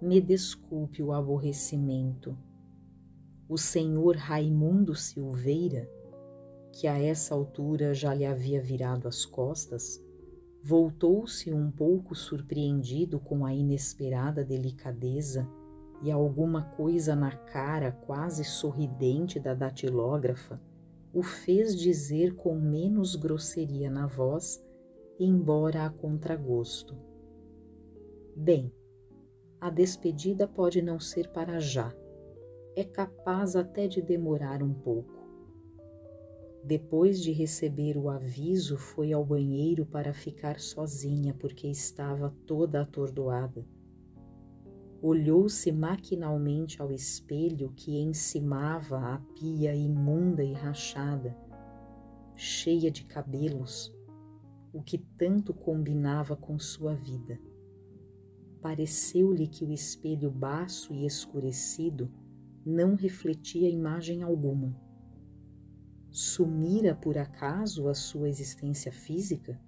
[0.01, 2.37] Me desculpe o aborrecimento.
[3.47, 5.89] O senhor Raimundo Silveira,
[6.73, 10.03] que a essa altura já lhe havia virado as costas,
[10.61, 15.49] voltou-se um pouco surpreendido com a inesperada delicadeza
[16.01, 20.61] e alguma coisa na cara quase sorridente da datilógrafa
[21.13, 24.63] o fez dizer com menos grosseria na voz,
[25.19, 26.95] embora a contragosto.
[28.35, 28.71] Bem,
[29.59, 31.91] a despedida pode não ser para já.
[32.75, 35.17] É capaz até de demorar um pouco.
[36.63, 43.65] Depois de receber o aviso, foi ao banheiro para ficar sozinha porque estava toda atordoada
[45.01, 51.37] olhou-se maquinalmente ao espelho que encimava a pia imunda e rachada,
[52.35, 53.93] cheia de cabelos,
[54.73, 57.39] o que tanto combinava com sua vida.
[58.61, 62.11] Pareceu-lhe que o espelho baço e escurecido
[62.65, 64.75] não refletia imagem alguma.
[66.09, 69.59] Sumira por acaso a sua existência física?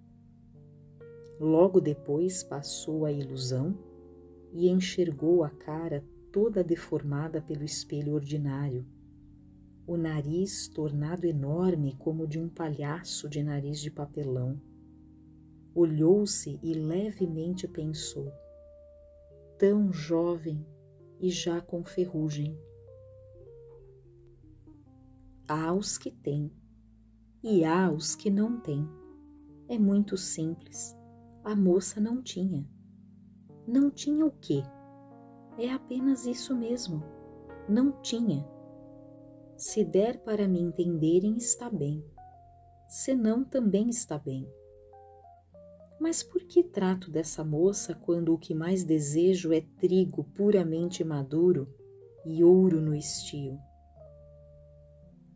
[1.39, 3.77] Logo depois passou a ilusão
[4.51, 8.85] e enxergou a cara toda deformada pelo espelho ordinário,
[9.85, 14.61] o nariz tornado enorme como de um palhaço de nariz de papelão.
[15.73, 18.31] Olhou-se e levemente pensou:
[19.57, 20.65] tão jovem
[21.19, 22.57] e já com ferrugem.
[25.47, 26.51] Há os que têm
[27.43, 28.87] e há os que não têm.
[29.67, 30.95] É muito simples.
[31.43, 32.67] A moça não tinha
[33.69, 34.63] não tinha o quê?
[35.57, 37.03] É apenas isso mesmo.
[37.67, 38.43] Não tinha.
[39.55, 42.03] Se der para me entenderem, está bem.
[42.87, 44.49] Se não, também está bem.
[45.99, 51.71] Mas por que trato dessa moça quando o que mais desejo é trigo puramente maduro
[52.25, 53.59] e ouro no estio?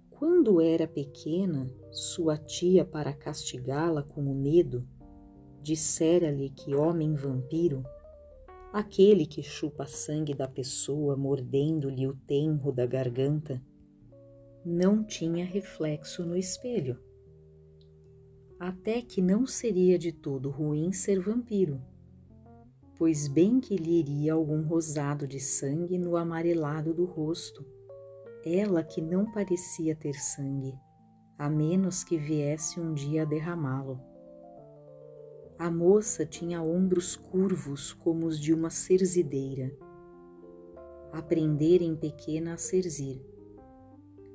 [0.09, 4.87] Quando era pequena, sua tia, para castigá-la com o medo,
[5.61, 7.83] dissera-lhe que homem vampiro
[8.73, 13.63] aquele que chupa sangue da pessoa mordendo-lhe o tenro da garganta,
[14.65, 16.99] não tinha reflexo no espelho.
[18.59, 21.79] Até que não seria de todo ruim ser vampiro,
[22.97, 27.63] pois bem que lhe iria algum rosado de sangue no amarelado do rosto,
[28.43, 30.73] ela que não parecia ter sangue,
[31.37, 34.12] a menos que viesse um dia a derramá-lo.
[35.57, 39.71] A moça tinha ombros curvos como os de uma cerzideira.
[41.11, 43.21] Aprender em pequena a serzir.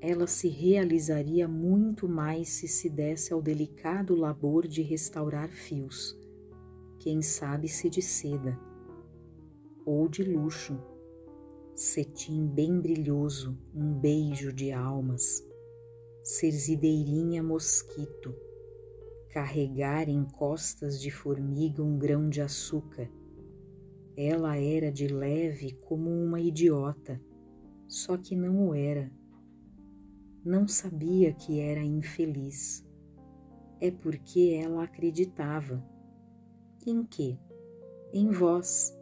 [0.01, 6.16] Ela se realizaria muito mais se se desse ao delicado labor de restaurar fios,
[7.01, 8.57] quem sabe se de seda,
[9.85, 10.79] ou de luxo,
[11.75, 15.45] cetim bem brilhoso, um beijo de almas,
[16.23, 18.33] serzideirinha mosquito,
[19.29, 23.11] carregar em costas de formiga um grão de açúcar.
[24.16, 27.20] Ela era de leve como uma idiota,
[27.87, 29.12] só que não o era.
[30.45, 32.85] Não sabia que era infeliz.
[33.81, 35.85] É porque ela acreditava.
[36.87, 37.39] Em quê?
[38.12, 38.97] Em vós.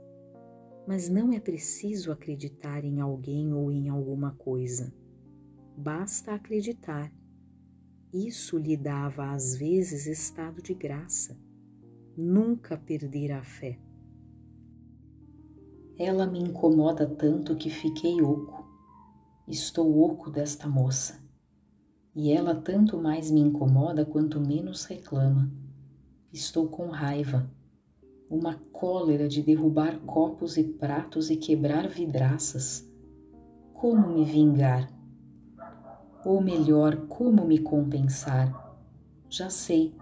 [0.87, 4.93] Mas não é preciso acreditar em alguém ou em alguma coisa.
[5.77, 7.12] Basta acreditar
[8.17, 11.37] isso lhe dava às vezes estado de graça,
[12.17, 13.79] nunca perder a fé.
[15.99, 18.67] Ela me incomoda tanto que fiquei oco.
[19.47, 21.23] Estou oco desta moça.
[22.14, 25.51] E ela tanto mais me incomoda quanto menos reclama.
[26.33, 27.51] Estou com raiva,
[28.29, 32.91] uma cólera de derrubar copos e pratos e quebrar vidraças.
[33.73, 34.95] Como me vingar?
[36.27, 38.77] Ou melhor, como me compensar?
[39.31, 39.95] Já sei,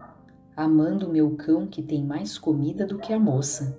[0.56, 3.78] amando meu cão que tem mais comida do que a moça.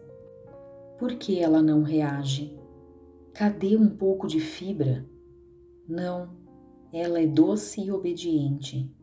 [1.00, 2.56] Por que ela não reage?
[3.34, 5.04] Cadê um pouco de fibra?
[5.90, 6.30] Não,
[6.94, 8.94] ela é doce e obediente.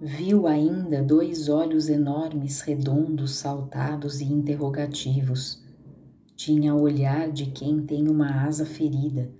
[0.00, 5.62] Viu ainda dois olhos enormes, redondos, saltados e interrogativos.
[6.34, 9.30] Tinha o olhar de quem tem uma asa ferida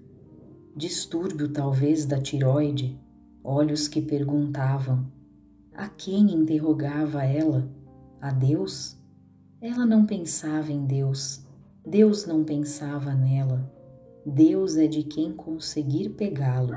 [0.78, 2.96] distúrbio talvez da tiroide,
[3.42, 5.10] olhos que perguntavam:
[5.74, 7.68] a quem interrogava ela?
[8.20, 8.96] A Deus?
[9.60, 11.44] Ela não pensava em Deus,
[11.84, 13.68] Deus não pensava nela.
[14.24, 16.76] Deus é de quem conseguir pegá-lo.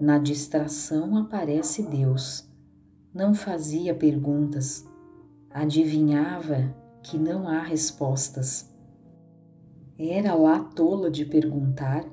[0.00, 2.48] Na distração aparece Deus.
[3.14, 4.84] Não fazia perguntas,
[5.50, 8.74] adivinhava que não há respostas.
[9.96, 12.04] Era lá tola de perguntar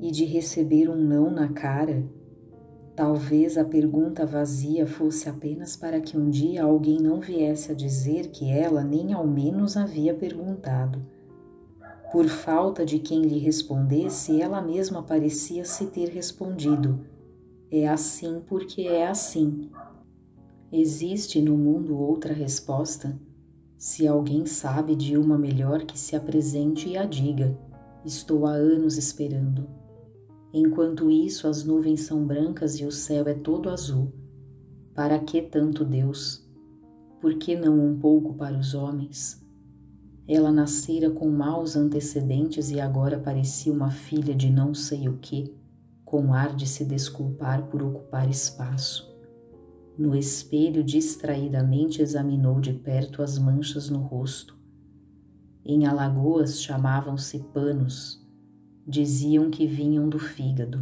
[0.00, 2.02] e de receber um não na cara,
[2.96, 8.28] talvez a pergunta vazia fosse apenas para que um dia alguém não viesse a dizer
[8.28, 11.04] que ela nem ao menos havia perguntado.
[12.10, 17.06] Por falta de quem lhe respondesse, ela mesma parecia se ter respondido.
[17.70, 19.70] É assim porque é assim.
[20.72, 23.16] Existe no mundo outra resposta?
[23.78, 27.56] Se alguém sabe de uma melhor que se apresente e a diga.
[28.04, 29.79] Estou há anos esperando.
[30.52, 34.12] Enquanto isso, as nuvens são brancas e o céu é todo azul.
[34.94, 36.44] Para que tanto Deus?
[37.20, 39.40] Por que não um pouco para os homens?
[40.26, 45.54] Ela nascera com maus antecedentes e agora parecia uma filha de não sei o que,
[46.04, 49.08] com ar de se desculpar por ocupar espaço.
[49.96, 54.58] No espelho, distraidamente examinou de perto as manchas no rosto.
[55.64, 58.19] Em Alagoas chamavam-se panos
[58.86, 60.80] diziam que vinham do fígado.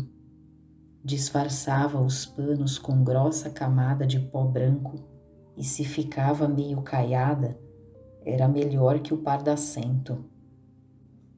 [1.05, 4.97] Disfarçava os panos com grossa camada de pó branco
[5.57, 7.59] e se ficava meio caiada,
[8.25, 10.25] era melhor que o pardacento.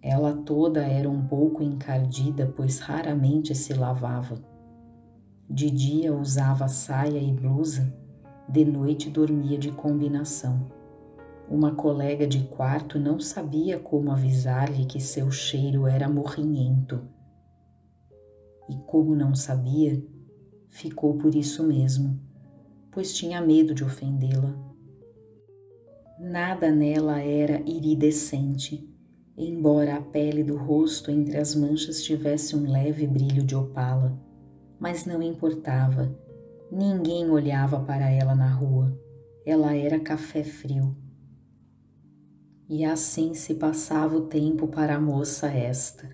[0.03, 4.39] Ela toda era um pouco encardida, pois raramente se lavava.
[5.49, 7.95] De dia usava saia e blusa,
[8.49, 10.80] de noite dormia de combinação.
[11.51, 17.03] Uma colega de quarto não sabia como avisar-lhe que seu cheiro era morrinhento.
[18.69, 20.01] E como não sabia,
[20.69, 22.21] ficou por isso mesmo,
[22.93, 24.55] pois tinha medo de ofendê-la.
[26.21, 28.89] Nada nela era iridescente,
[29.37, 34.17] embora a pele do rosto entre as manchas tivesse um leve brilho de opala,
[34.79, 36.17] mas não importava.
[36.71, 38.97] Ninguém olhava para ela na rua.
[39.45, 40.95] Ela era café frio
[42.71, 46.09] e assim se passava o tempo para a moça esta.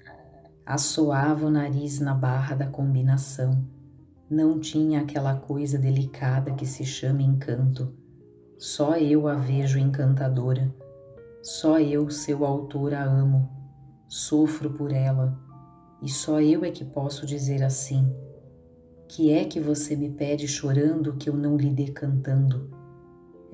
[0.64, 3.62] Assoava o nariz na barra da combinação.
[4.28, 7.92] Não tinha aquela coisa delicada que se chama encanto.
[8.56, 10.74] Só eu a vejo encantadora.
[11.42, 13.50] Só eu, seu autor, a amo.
[14.08, 15.38] Sofro por ela.
[16.02, 18.10] E só eu é que posso dizer assim:
[19.06, 22.85] Que é que você me pede chorando que eu não lhe dê cantando?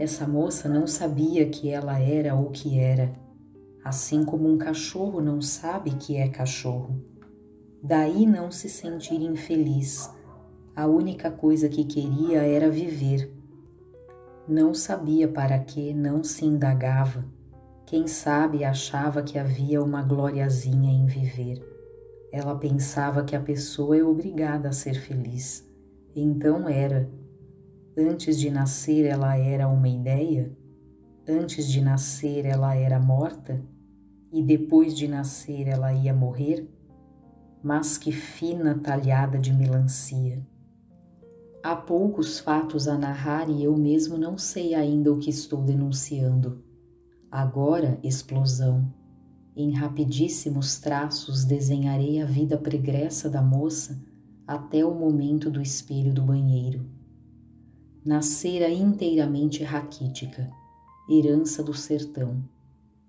[0.02, 3.12] Essa moça não sabia que ela era ou que era,
[3.84, 7.00] assim como um cachorro não sabe que é cachorro.
[7.80, 10.12] Daí não se sentir infeliz.
[10.74, 13.32] A única coisa que queria era viver.
[14.48, 17.24] Não sabia para que, não se indagava.
[17.86, 21.64] Quem sabe achava que havia uma gloriazinha em viver.
[22.32, 25.64] Ela pensava que a pessoa é obrigada a ser feliz.
[26.12, 27.08] Então era.
[27.96, 30.50] Antes de nascer, ela era uma ideia?
[31.28, 33.62] Antes de nascer, ela era morta?
[34.32, 36.66] E depois de nascer, ela ia morrer?
[37.62, 40.42] Mas que fina talhada de melancia!
[41.62, 46.64] Há poucos fatos a narrar e eu mesmo não sei ainda o que estou denunciando.
[47.30, 48.90] Agora, explosão
[49.54, 54.02] em rapidíssimos traços desenharei a vida pregressa da moça
[54.46, 57.01] até o momento do espelho do banheiro.
[58.04, 60.50] Nascera inteiramente raquítica,
[61.08, 62.42] herança do sertão,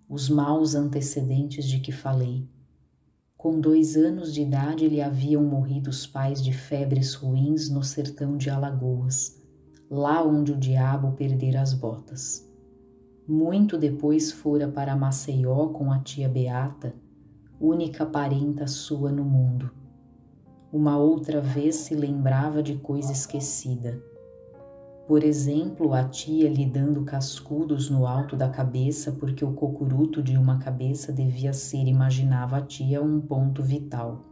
[0.08, 2.48] os maus antecedentes de que falei.
[3.36, 8.38] Com dois anos de idade lhe haviam morrido os pais de febres ruins no sertão
[8.38, 9.42] de Alagoas,
[9.90, 12.48] lá onde o diabo perdera as botas.
[13.28, 16.94] Muito depois fora para Maceió com a tia Beata,
[17.60, 19.72] única parenta sua no mundo.
[20.72, 24.13] Uma outra vez se lembrava de coisa esquecida.
[25.14, 30.36] Por exemplo, a tia lhe dando cascudos no alto da cabeça porque o cocuruto de
[30.36, 34.26] uma cabeça devia ser, imaginava a tia, um ponto vital.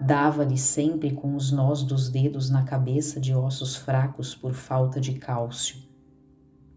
[0.00, 5.12] Dava-lhe sempre com os nós dos dedos na cabeça de ossos fracos por falta de
[5.12, 5.76] cálcio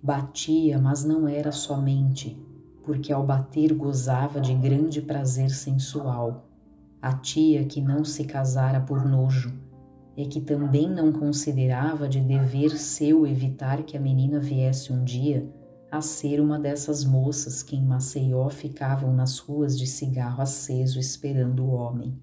[0.03, 2.38] Batia, mas não era somente,
[2.84, 6.49] porque ao bater gozava de grande prazer sensual.
[7.01, 9.53] A tia que não se casara por nojo,
[10.16, 15.47] e que também não considerava de dever seu evitar que a menina viesse um dia
[15.91, 21.63] a ser uma dessas moças que em Maceió ficavam nas ruas de cigarro aceso esperando
[21.63, 22.18] o homem.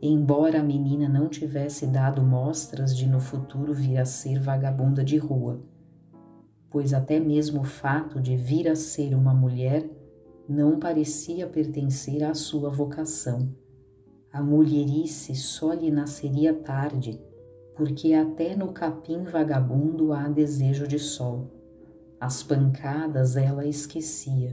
[0.00, 5.16] Embora a menina não tivesse dado mostras de no futuro vir a ser vagabunda de
[5.16, 5.60] rua,
[6.70, 9.88] pois até mesmo o fato de vir a ser uma mulher
[10.48, 13.48] não parecia pertencer à sua vocação.
[14.36, 17.18] A mulherice só lhe nasceria tarde,
[17.74, 21.50] porque até no capim vagabundo há desejo de sol.
[22.20, 24.52] As pancadas ela esquecia,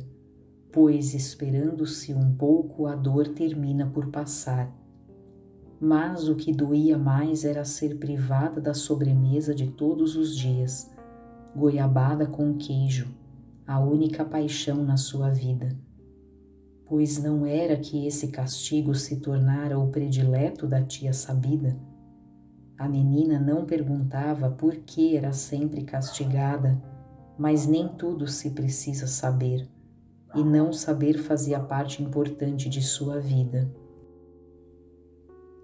[0.72, 4.74] pois esperando-se um pouco a dor termina por passar.
[5.82, 10.90] Mas o que doía mais era ser privada da sobremesa de todos os dias
[11.54, 13.14] goiabada com queijo,
[13.68, 15.76] a única paixão na sua vida.
[16.94, 21.76] Pois não era que esse castigo se tornara o predileto da tia sabida?
[22.78, 26.80] A menina não perguntava por que era sempre castigada,
[27.36, 29.68] mas nem tudo se precisa saber,
[30.36, 33.74] e não saber fazia parte importante de sua vida.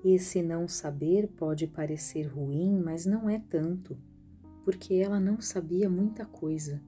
[0.03, 3.95] Esse não saber pode parecer ruim, mas não é tanto
[4.65, 6.81] porque ela não sabia muita coisa,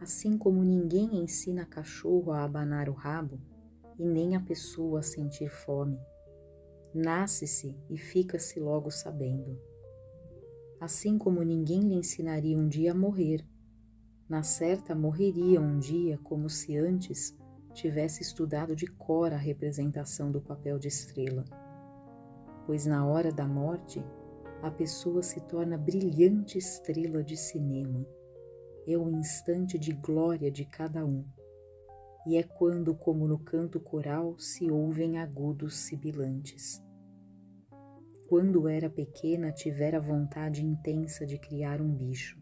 [0.00, 3.38] assim como ninguém ensina cachorro a abanar o rabo
[3.98, 5.98] e nem a pessoa sentir fome.
[6.94, 9.60] Nasce-se e fica-se logo sabendo.
[10.80, 13.44] Assim como ninguém lhe ensinaria um dia a morrer,
[14.28, 17.36] na certa morreria um dia como se antes
[17.72, 21.44] tivesse estudado de cor a representação do papel de estrela,
[22.66, 24.04] pois na hora da morte
[24.62, 28.04] a pessoa se torna brilhante estrela de cinema.
[28.86, 31.24] É o instante de glória de cada um.
[32.26, 36.82] E é quando, como no canto coral, se ouvem agudos sibilantes.
[38.28, 42.38] Quando era pequena, tivera vontade intensa de criar um bicho.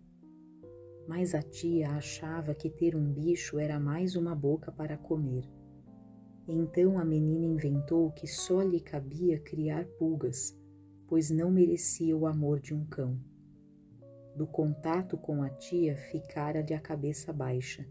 [1.07, 5.45] Mas a tia achava que ter um bicho era mais uma boca para comer.
[6.49, 10.57] Então a menina inventou que só lhe cabia criar pulgas
[11.09, 13.18] pois não merecia o amor de um cão.
[14.37, 17.87] Do contato com a tia ficara-lhe a cabeça baixa,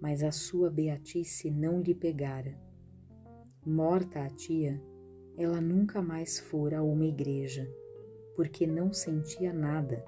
[0.00, 2.58] mas a sua beatice não lhe pegara.
[3.64, 4.82] Morta a tia,
[5.36, 7.68] ela nunca mais fora a uma igreja,
[8.34, 10.04] porque não sentia nada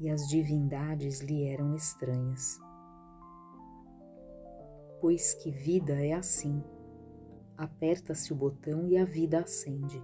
[0.00, 2.58] e as divindades lhe eram estranhas.
[5.00, 6.62] Pois que vida é assim:
[7.56, 10.02] aperta-se o botão e a vida acende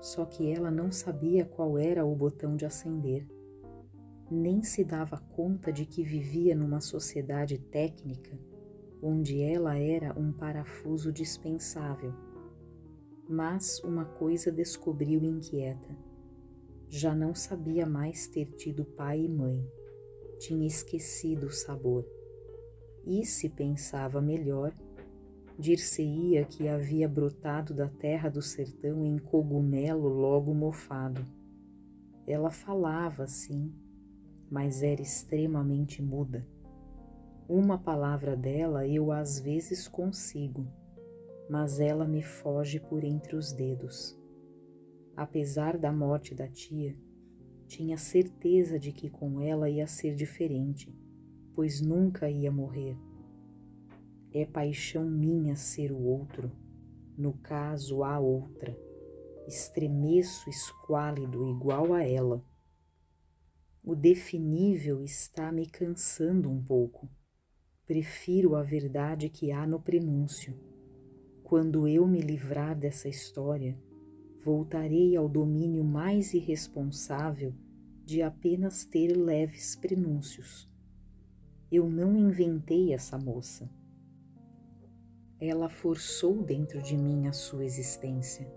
[0.00, 3.26] só que ela não sabia qual era o botão de acender.
[4.30, 8.38] Nem se dava conta de que vivia numa sociedade técnica
[9.02, 12.12] onde ela era um parafuso dispensável.
[13.28, 15.96] Mas uma coisa descobriu inquieta.
[16.88, 19.64] Já não sabia mais ter tido pai e mãe.
[20.38, 22.06] Tinha esquecido o sabor.
[23.04, 24.72] E se pensava melhor,
[25.58, 31.26] dir-se-ia que havia brotado da terra do sertão em cogumelo logo mofado.
[32.26, 33.72] Ela falava assim,
[34.50, 36.46] mas era extremamente muda.
[37.48, 40.66] Uma palavra dela eu às vezes consigo,
[41.48, 44.18] mas ela me foge por entre os dedos.
[45.16, 46.96] Apesar da morte da tia,
[47.66, 50.94] tinha certeza de que com ela ia ser diferente,
[51.54, 52.96] pois nunca ia morrer.
[54.32, 56.52] É paixão minha ser o outro,
[57.16, 58.78] no caso a outra.
[59.46, 62.44] Estremeço esquálido igual a ela.
[63.88, 67.08] O definível está me cansando um pouco.
[67.86, 70.54] Prefiro a verdade que há no prenúncio.
[71.42, 73.78] Quando eu me livrar dessa história,
[74.44, 77.54] voltarei ao domínio mais irresponsável
[78.04, 80.70] de apenas ter leves prenúncios.
[81.72, 83.70] Eu não inventei essa moça.
[85.40, 88.52] Ela forçou dentro de mim a sua existência.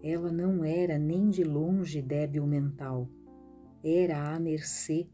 [0.00, 3.10] Ela não era nem de longe débil mental,
[3.82, 5.06] era à mercê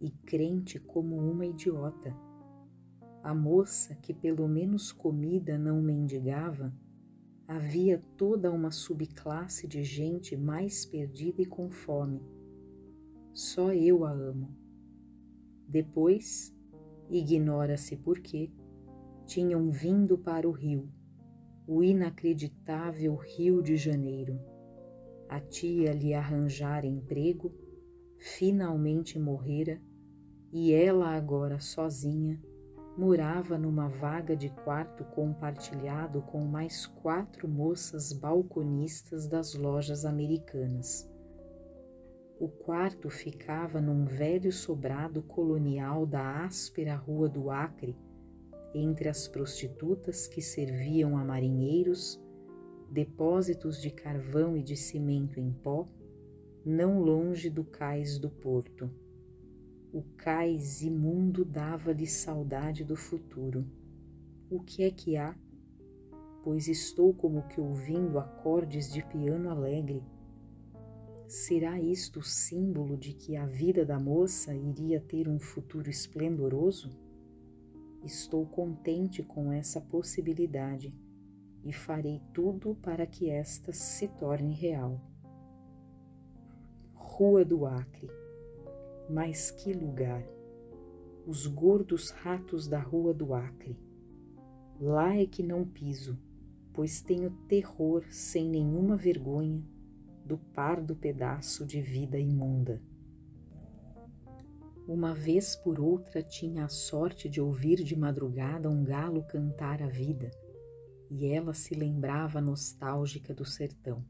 [0.00, 2.16] e crente como uma idiota.
[3.22, 6.72] A moça que pelo menos comida não mendigava,
[7.46, 12.20] havia toda uma subclasse de gente mais perdida e com fome.
[13.32, 14.56] Só eu a amo.
[15.68, 16.54] Depois,
[17.08, 18.50] ignora-se por quê,
[19.26, 20.88] tinham vindo para o rio,
[21.66, 24.38] o inacreditável Rio de Janeiro.
[25.28, 27.54] A tia lhe arranjara emprego,
[28.22, 29.82] finalmente morrera,
[30.52, 32.40] e ela agora sozinha
[32.96, 41.10] morava numa vaga de quarto compartilhado com mais quatro moças balconistas das lojas americanas.
[42.38, 47.96] O quarto ficava num velho sobrado colonial da áspera Rua do Acre,
[48.72, 52.22] entre as prostitutas que serviam a marinheiros,
[52.88, 55.88] depósitos de carvão e de cimento em pó,
[56.64, 58.90] não longe do cais do porto
[59.92, 63.66] o cais imundo dava-lhe saudade do futuro.
[64.50, 65.36] O que é que há?
[66.42, 70.02] Pois estou como que ouvindo acordes de piano alegre.
[71.28, 76.90] Será isto o símbolo de que a vida da moça iria ter um futuro esplendoroso?
[78.02, 80.98] Estou contente com essa possibilidade
[81.62, 85.11] e farei tudo para que esta se torne real.
[87.14, 88.10] Rua do Acre
[89.12, 90.26] mas que lugar!
[91.26, 93.78] Os gordos ratos da rua do Acre.
[94.80, 96.18] Lá é que não piso,
[96.72, 99.62] pois tenho terror sem nenhuma vergonha
[100.24, 102.82] do pardo pedaço de vida imunda.
[104.88, 109.88] Uma vez por outra tinha a sorte de ouvir de madrugada um galo cantar a
[109.88, 110.30] vida,
[111.10, 114.02] e ela se lembrava nostálgica do sertão.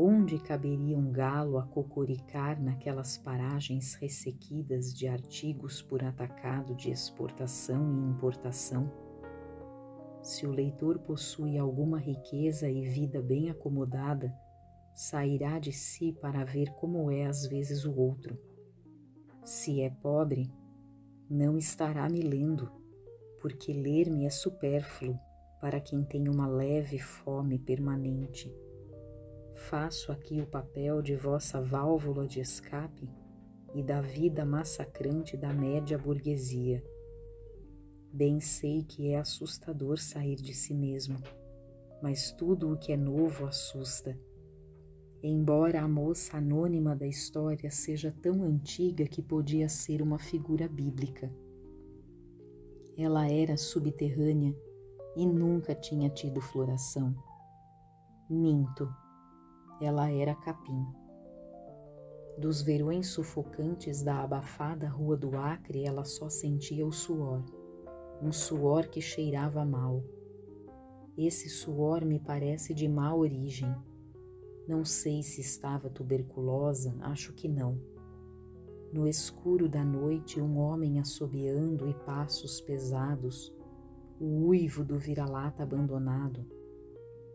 [0.00, 7.92] Onde caberia um galo a cocoricar naquelas paragens ressequidas de artigos por atacado de exportação
[7.92, 8.92] e importação?
[10.22, 14.32] Se o leitor possui alguma riqueza e vida bem acomodada,
[14.94, 18.38] sairá de si para ver como é às vezes o outro.
[19.42, 20.48] Se é pobre,
[21.28, 22.70] não estará me lendo,
[23.40, 25.18] porque ler-me é supérfluo
[25.60, 28.67] para quem tem uma leve fome permanente.
[29.58, 33.10] Faço aqui o papel de vossa válvula de escape
[33.74, 36.82] e da vida massacrante da média burguesia.
[38.10, 41.18] Bem sei que é assustador sair de si mesmo,
[42.00, 44.18] mas tudo o que é novo assusta.
[45.22, 51.30] Embora a moça anônima da história seja tão antiga que podia ser uma figura bíblica.
[52.96, 54.56] Ela era subterrânea
[55.16, 57.12] e nunca tinha tido floração.
[58.30, 58.88] Minto
[59.80, 60.86] ela era capim.
[62.38, 67.44] Dos verões sufocantes da abafada rua do Acre, ela só sentia o suor,
[68.22, 70.04] um suor que cheirava mal.
[71.16, 73.74] Esse suor me parece de má origem.
[74.68, 77.80] Não sei se estava tuberculosa, acho que não.
[78.92, 83.52] No escuro da noite, um homem assobiando e passos pesados,
[84.20, 86.46] o uivo do vira-lata abandonado.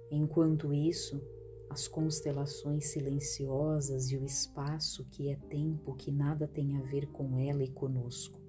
[0.10, 1.22] Enquanto isso,
[1.74, 7.36] as constelações silenciosas e o espaço que é tempo que nada tem a ver com
[7.40, 8.40] ela e conosco.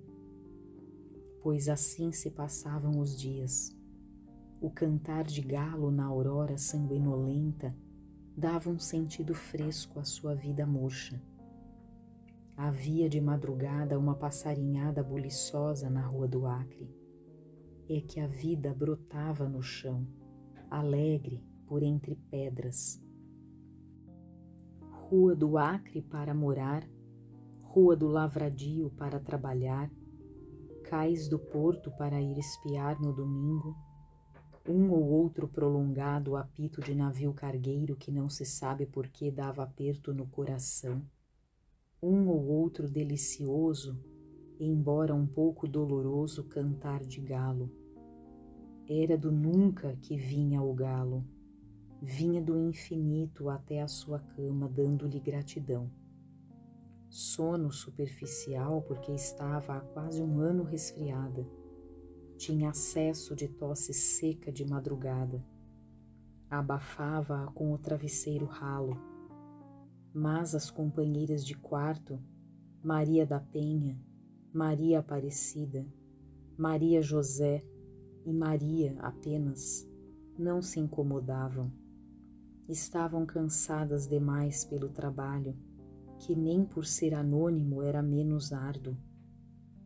[1.42, 3.74] Pois assim se passavam os dias.
[4.60, 7.74] O cantar de galo na aurora sanguinolenta
[8.36, 11.18] dava um sentido fresco à sua vida murcha.
[12.54, 16.94] Havia de madrugada uma passarinhada buliçosa na rua do Acre.
[17.88, 20.06] É que a vida brotava no chão,
[20.70, 23.03] alegre por entre pedras.
[25.08, 26.88] Rua do Acre para morar,
[27.62, 29.90] Rua do Lavradio para trabalhar,
[30.84, 33.76] Cais do Porto para ir espiar no domingo,
[34.68, 39.62] um ou outro prolongado apito de navio cargueiro que não se sabe por que dava
[39.62, 41.02] aperto no coração
[42.04, 43.98] um ou outro delicioso,
[44.60, 47.72] embora um pouco doloroso cantar de galo.
[48.86, 51.24] Era do nunca que vinha o galo,
[52.04, 55.90] vinha do infinito até a sua cama dando-lhe gratidão.
[57.08, 61.46] Sono superficial porque estava há quase um ano resfriada.
[62.36, 65.44] Tinha acesso de tosse seca de madrugada.
[66.50, 69.14] Abafava-a com o travesseiro ralo
[70.14, 72.22] mas as companheiras de quarto,
[72.80, 74.00] Maria da Penha,
[74.52, 75.84] Maria Aparecida,
[76.56, 77.66] Maria José
[78.24, 79.90] e Maria apenas,
[80.38, 81.72] não se incomodavam.
[82.68, 85.56] Estavam cansadas demais pelo trabalho,
[86.18, 88.96] que nem por ser anônimo era menos árduo.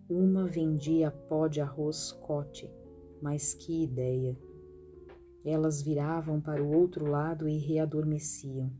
[0.09, 2.71] Uma vendia pó de arroz cote,
[3.21, 4.39] mas que ideia!
[5.45, 8.71] Elas viravam para o outro lado e readormeciam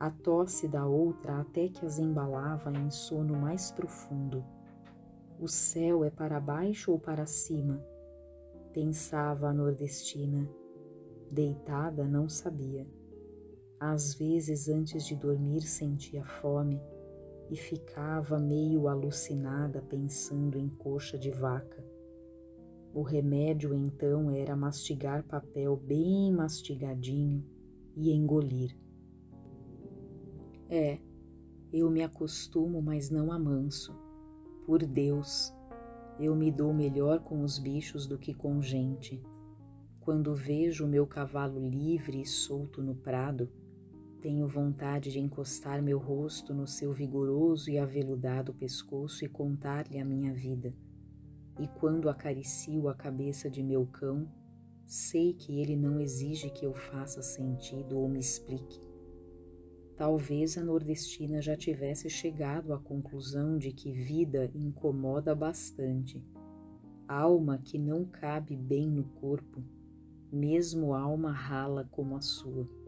[0.00, 4.42] a tosse da outra até que as embalava em sono mais profundo.
[5.38, 7.84] O céu é para baixo ou para cima?
[8.72, 10.48] Pensava a nordestina.
[11.30, 12.86] Deitada, não sabia.
[13.80, 16.78] Às vezes, antes de dormir, sentia fome
[17.50, 21.82] e ficava meio alucinada pensando em coxa de vaca.
[22.92, 27.42] O remédio então era mastigar papel bem mastigadinho
[27.96, 28.76] e engolir.
[30.68, 30.98] É,
[31.72, 33.96] eu me acostumo, mas não amanso.
[34.66, 35.54] Por Deus,
[36.18, 39.22] eu me dou melhor com os bichos do que com gente.
[40.00, 43.50] Quando vejo o meu cavalo livre e solto no prado,
[44.20, 50.04] tenho vontade de encostar meu rosto no seu vigoroso e aveludado pescoço e contar-lhe a
[50.04, 50.74] minha vida.
[51.58, 54.30] E quando acaricio a cabeça de meu cão,
[54.86, 58.80] sei que ele não exige que eu faça sentido ou me explique.
[59.96, 66.22] Talvez a nordestina já tivesse chegado à conclusão de que vida incomoda bastante.
[67.08, 69.62] Alma que não cabe bem no corpo,
[70.30, 72.79] mesmo alma rala como a sua.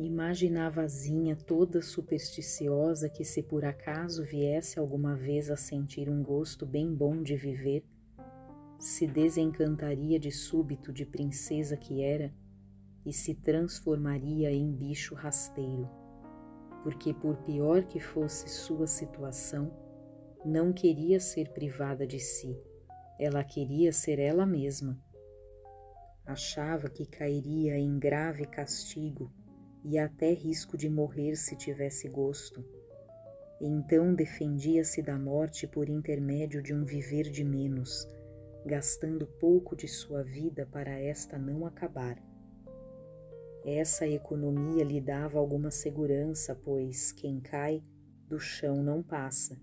[0.00, 6.22] Imaginava a Zinha toda supersticiosa que, se por acaso viesse alguma vez a sentir um
[6.22, 7.84] gosto bem bom de viver,
[8.78, 12.32] se desencantaria de súbito de princesa que era
[13.04, 15.90] e se transformaria em bicho rasteiro,
[16.84, 19.76] porque, por pior que fosse sua situação,
[20.44, 22.56] não queria ser privada de si,
[23.18, 24.96] ela queria ser ela mesma.
[26.24, 29.32] Achava que cairia em grave castigo
[29.88, 32.62] e até risco de morrer se tivesse gosto.
[33.58, 38.06] Então defendia-se da morte por intermédio de um viver de menos,
[38.66, 42.22] gastando pouco de sua vida para esta não acabar.
[43.64, 47.82] Essa economia lhe dava alguma segurança, pois quem cai
[48.26, 49.58] do chão não passa.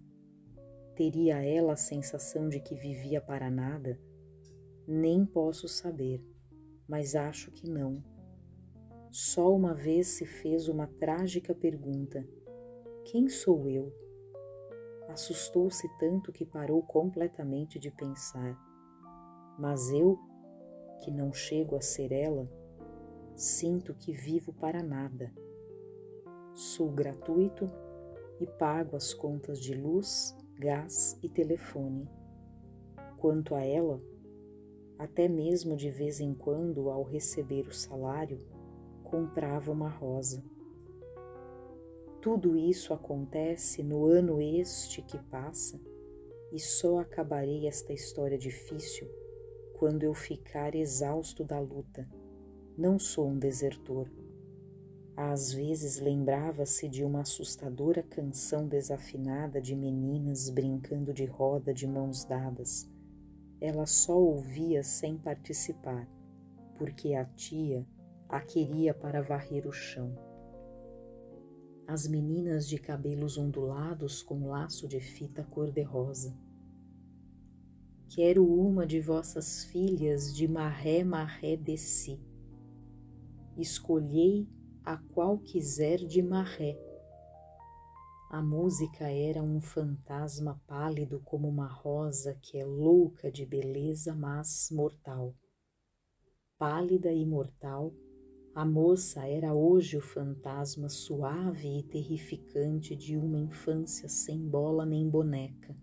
[0.95, 3.99] Teria ela a sensação de que vivia para nada?
[4.87, 6.19] Nem posso saber,
[6.87, 8.14] mas acho que não.
[9.17, 12.27] Só uma vez se fez uma trágica pergunta:
[13.05, 13.89] Quem sou eu?
[15.07, 18.59] Assustou-se tanto que parou completamente de pensar.
[19.57, 20.19] Mas eu,
[21.01, 22.45] que não chego a ser ela,
[23.37, 25.33] sinto que vivo para nada.
[26.53, 27.71] Sou gratuito
[28.41, 32.05] e pago as contas de luz, gás e telefone.
[33.17, 33.97] Quanto a ela,
[34.99, 38.54] até mesmo de vez em quando, ao receber o salário,
[39.05, 40.43] comprava uma rosa.
[42.21, 45.79] Tudo isso acontece no ano este que passa
[46.51, 49.07] e só acabarei esta história difícil
[49.77, 52.07] quando eu ficar exausto da luta
[52.77, 54.11] não sou um desertor.
[55.15, 62.25] Às vezes lembrava-se de uma assustadora canção desafinada de meninas brincando de roda de mãos
[62.25, 62.89] dadas.
[63.61, 66.05] Ela só ouvia sem participar,
[66.77, 67.87] porque a tia
[68.29, 70.15] a queria para varrer o chão.
[71.87, 76.35] As meninas de cabelos ondulados com laço de fita cor-de-rosa.
[78.09, 82.19] Quero uma de vossas filhas de marré marré de si
[83.57, 84.47] escolhei
[84.83, 86.77] a qual quiser de marré.
[88.29, 94.69] A música era um fantasma pálido como uma rosa que é louca de beleza, mas
[94.71, 95.33] mortal.
[96.57, 97.93] Pálida e mortal,
[98.55, 105.09] a moça era hoje o fantasma suave e terrificante de uma infância sem bola nem
[105.09, 105.75] boneca.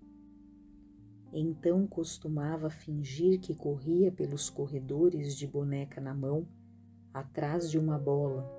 [1.30, 6.48] Então costumava fingir que corria pelos corredores de boneca na mão,
[7.12, 8.50] atrás de uma bola,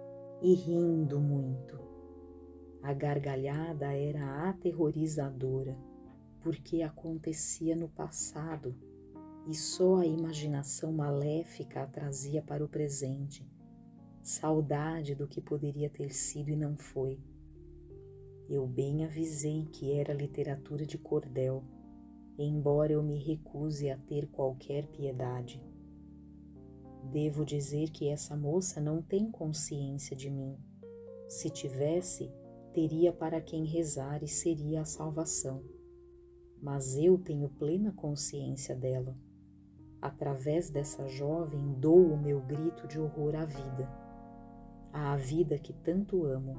[0.44, 1.80] e rindo muito.
[2.84, 5.76] A gargalhada era aterrorizadora,
[6.40, 8.76] porque acontecia no passado
[9.48, 13.44] e só a imaginação maléfica a trazia para o presente,
[14.24, 17.20] saudade do que poderia ter sido e não foi.
[18.50, 21.64] Eu bem avisei que era literatura de cordel
[22.38, 25.62] embora eu me recuse a ter qualquer piedade.
[27.12, 30.58] Devo dizer que essa moça não tem consciência de mim.
[31.28, 32.32] Se tivesse,
[32.74, 35.64] teria para quem rezar e seria a salvação.
[36.62, 39.16] Mas eu tenho plena consciência dela.
[40.02, 43.88] Através dessa jovem dou o meu grito de horror à vida,
[44.94, 46.56] à vida que tanto amo.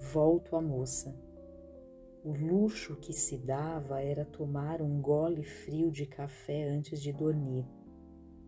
[0.00, 1.14] Volto à moça
[2.24, 7.66] o luxo que se dava era tomar um gole frio de café antes de dormir.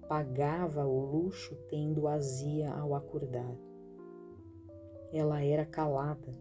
[0.09, 3.55] Pagava o luxo tendo azia ao acordar.
[5.13, 6.35] Ela era calada,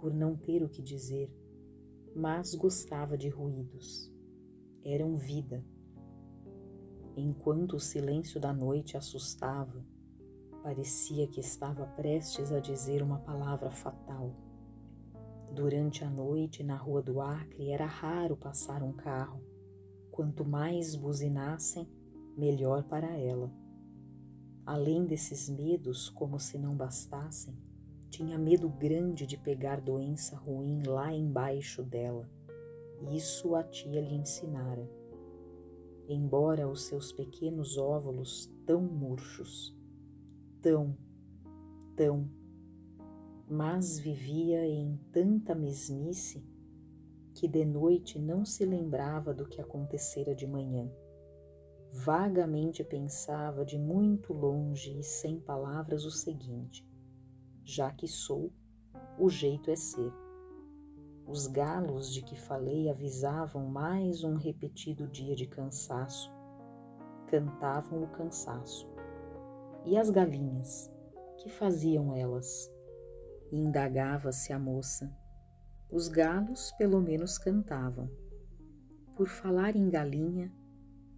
[0.00, 1.32] por não ter o que dizer,
[2.16, 4.12] mas gostava de ruídos.
[4.84, 5.64] Eram vida.
[7.16, 9.86] Enquanto o silêncio da noite assustava,
[10.66, 14.34] parecia que estava prestes a dizer uma palavra fatal
[15.54, 19.40] Durante a noite, na Rua do Acre, era raro passar um carro.
[20.10, 21.88] Quanto mais buzinassem,
[22.36, 23.48] melhor para ela.
[24.66, 27.56] Além desses medos, como se não bastassem,
[28.10, 32.28] tinha medo grande de pegar doença ruim lá embaixo dela.
[33.12, 34.90] Isso a tia lhe ensinara.
[36.08, 39.75] Embora os seus pequenos óvulos tão murchos,
[40.66, 40.96] tão,
[41.94, 42.28] tão
[43.48, 46.44] mas vivia em tanta mesmice
[47.32, 50.90] que de noite não se lembrava do que acontecera de manhã.
[51.92, 56.84] Vagamente pensava de muito longe e sem palavras o seguinte:
[57.62, 58.52] já que sou,
[59.16, 60.12] o jeito é ser.
[61.28, 66.28] Os galos de que falei avisavam mais um repetido dia de cansaço.
[67.28, 68.95] Cantavam o cansaço.
[69.86, 70.90] E as galinhas?
[71.38, 72.68] Que faziam elas?
[73.52, 75.08] Indagava-se a moça.
[75.88, 78.10] Os galos pelo menos cantavam.
[79.14, 80.52] Por falar em galinha,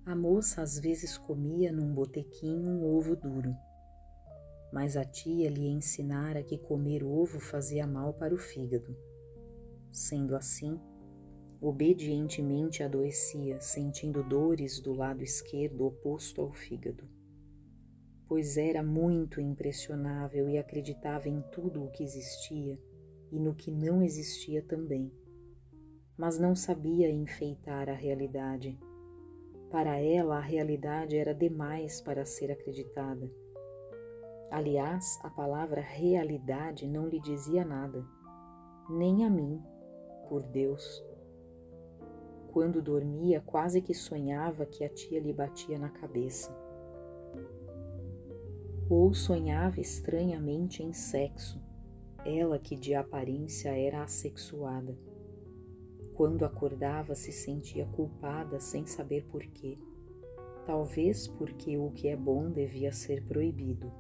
[0.05, 3.57] a moça às vezes comia num botequim um ovo duro.
[4.71, 8.95] Mas a tia lhe ensinara que comer ovo fazia mal para o fígado.
[9.91, 10.79] Sendo assim,
[11.59, 17.17] obedientemente adoecia, sentindo dores do lado esquerdo oposto ao fígado
[18.29, 22.79] pois era muito impressionável e acreditava em tudo o que existia
[23.33, 25.11] e no que não existia também.
[26.17, 28.79] Mas não sabia enfeitar a realidade.
[29.71, 33.31] Para ela, a realidade era demais para ser acreditada.
[34.51, 38.05] Aliás, a palavra realidade não lhe dizia nada,
[38.91, 39.63] nem a mim,
[40.29, 41.05] por Deus.
[42.53, 46.68] Quando dormia, quase que sonhava que a tia lhe batia na cabeça
[48.89, 51.61] ou sonhava estranhamente em sexo,
[52.25, 54.97] ela que de aparência era assexuada.
[56.15, 59.79] Quando acordava, se sentia culpada sem saber por quê.
[60.67, 63.93] Talvez porque o que é bom devia ser proibido.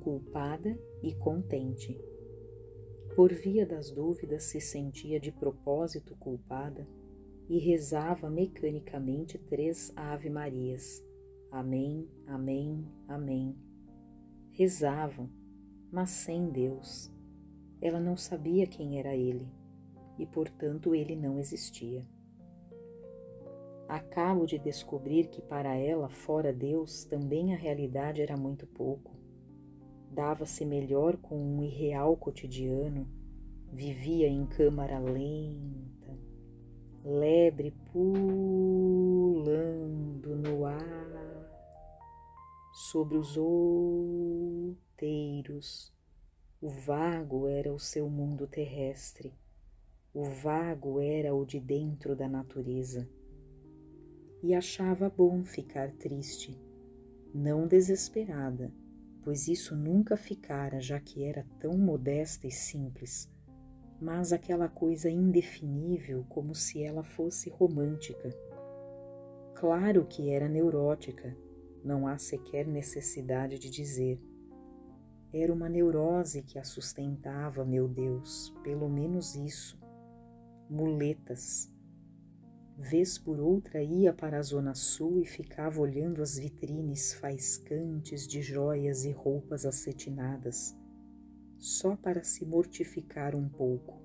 [0.00, 1.98] Culpada e contente.
[3.14, 6.86] Por via das dúvidas, se sentia de propósito culpada
[7.48, 11.04] e rezava mecanicamente três Ave-Marias.
[11.50, 13.67] Amém, Amém, Amém
[14.58, 15.30] rezavam,
[15.88, 17.08] mas sem Deus.
[17.80, 19.46] Ela não sabia quem era ele
[20.18, 22.04] e, portanto, ele não existia.
[23.88, 29.16] Acabo de descobrir que para ela, fora Deus, também a realidade era muito pouco.
[30.10, 33.06] Dava-se melhor com um irreal cotidiano,
[33.72, 36.18] vivia em câmara lenta,
[37.04, 39.54] lebre pulando
[40.34, 40.97] no ar
[42.78, 43.36] sobre os
[44.96, 45.92] outeiros.
[46.60, 49.34] O vago era o seu mundo terrestre,
[50.14, 53.10] o vago era o de dentro da natureza.
[54.40, 56.56] E achava bom ficar triste,
[57.34, 58.72] não desesperada,
[59.22, 63.28] pois isso nunca ficara, já que era tão modesta e simples,
[64.00, 68.32] mas aquela coisa indefinível como se ela fosse romântica.
[69.56, 71.36] Claro que era neurótica,
[71.84, 74.20] não há sequer necessidade de dizer.
[75.32, 79.78] Era uma neurose que a sustentava, meu Deus, pelo menos isso.
[80.70, 81.70] Muletas
[82.80, 88.40] Vez por outra ia para a Zona Sul e ficava olhando as vitrines faiscantes de
[88.40, 90.76] joias e roupas acetinadas,
[91.58, 94.00] só para se mortificar um pouco.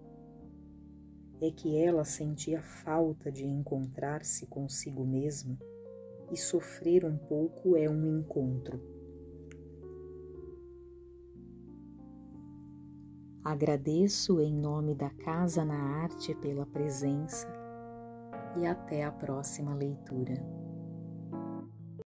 [1.40, 5.56] É que ela sentia falta de encontrar-se consigo mesma
[6.34, 8.81] e sofrer um pouco é um encontro.
[13.43, 17.47] Agradeço em nome da Casa na Arte pela presença
[18.57, 20.62] e até a próxima leitura.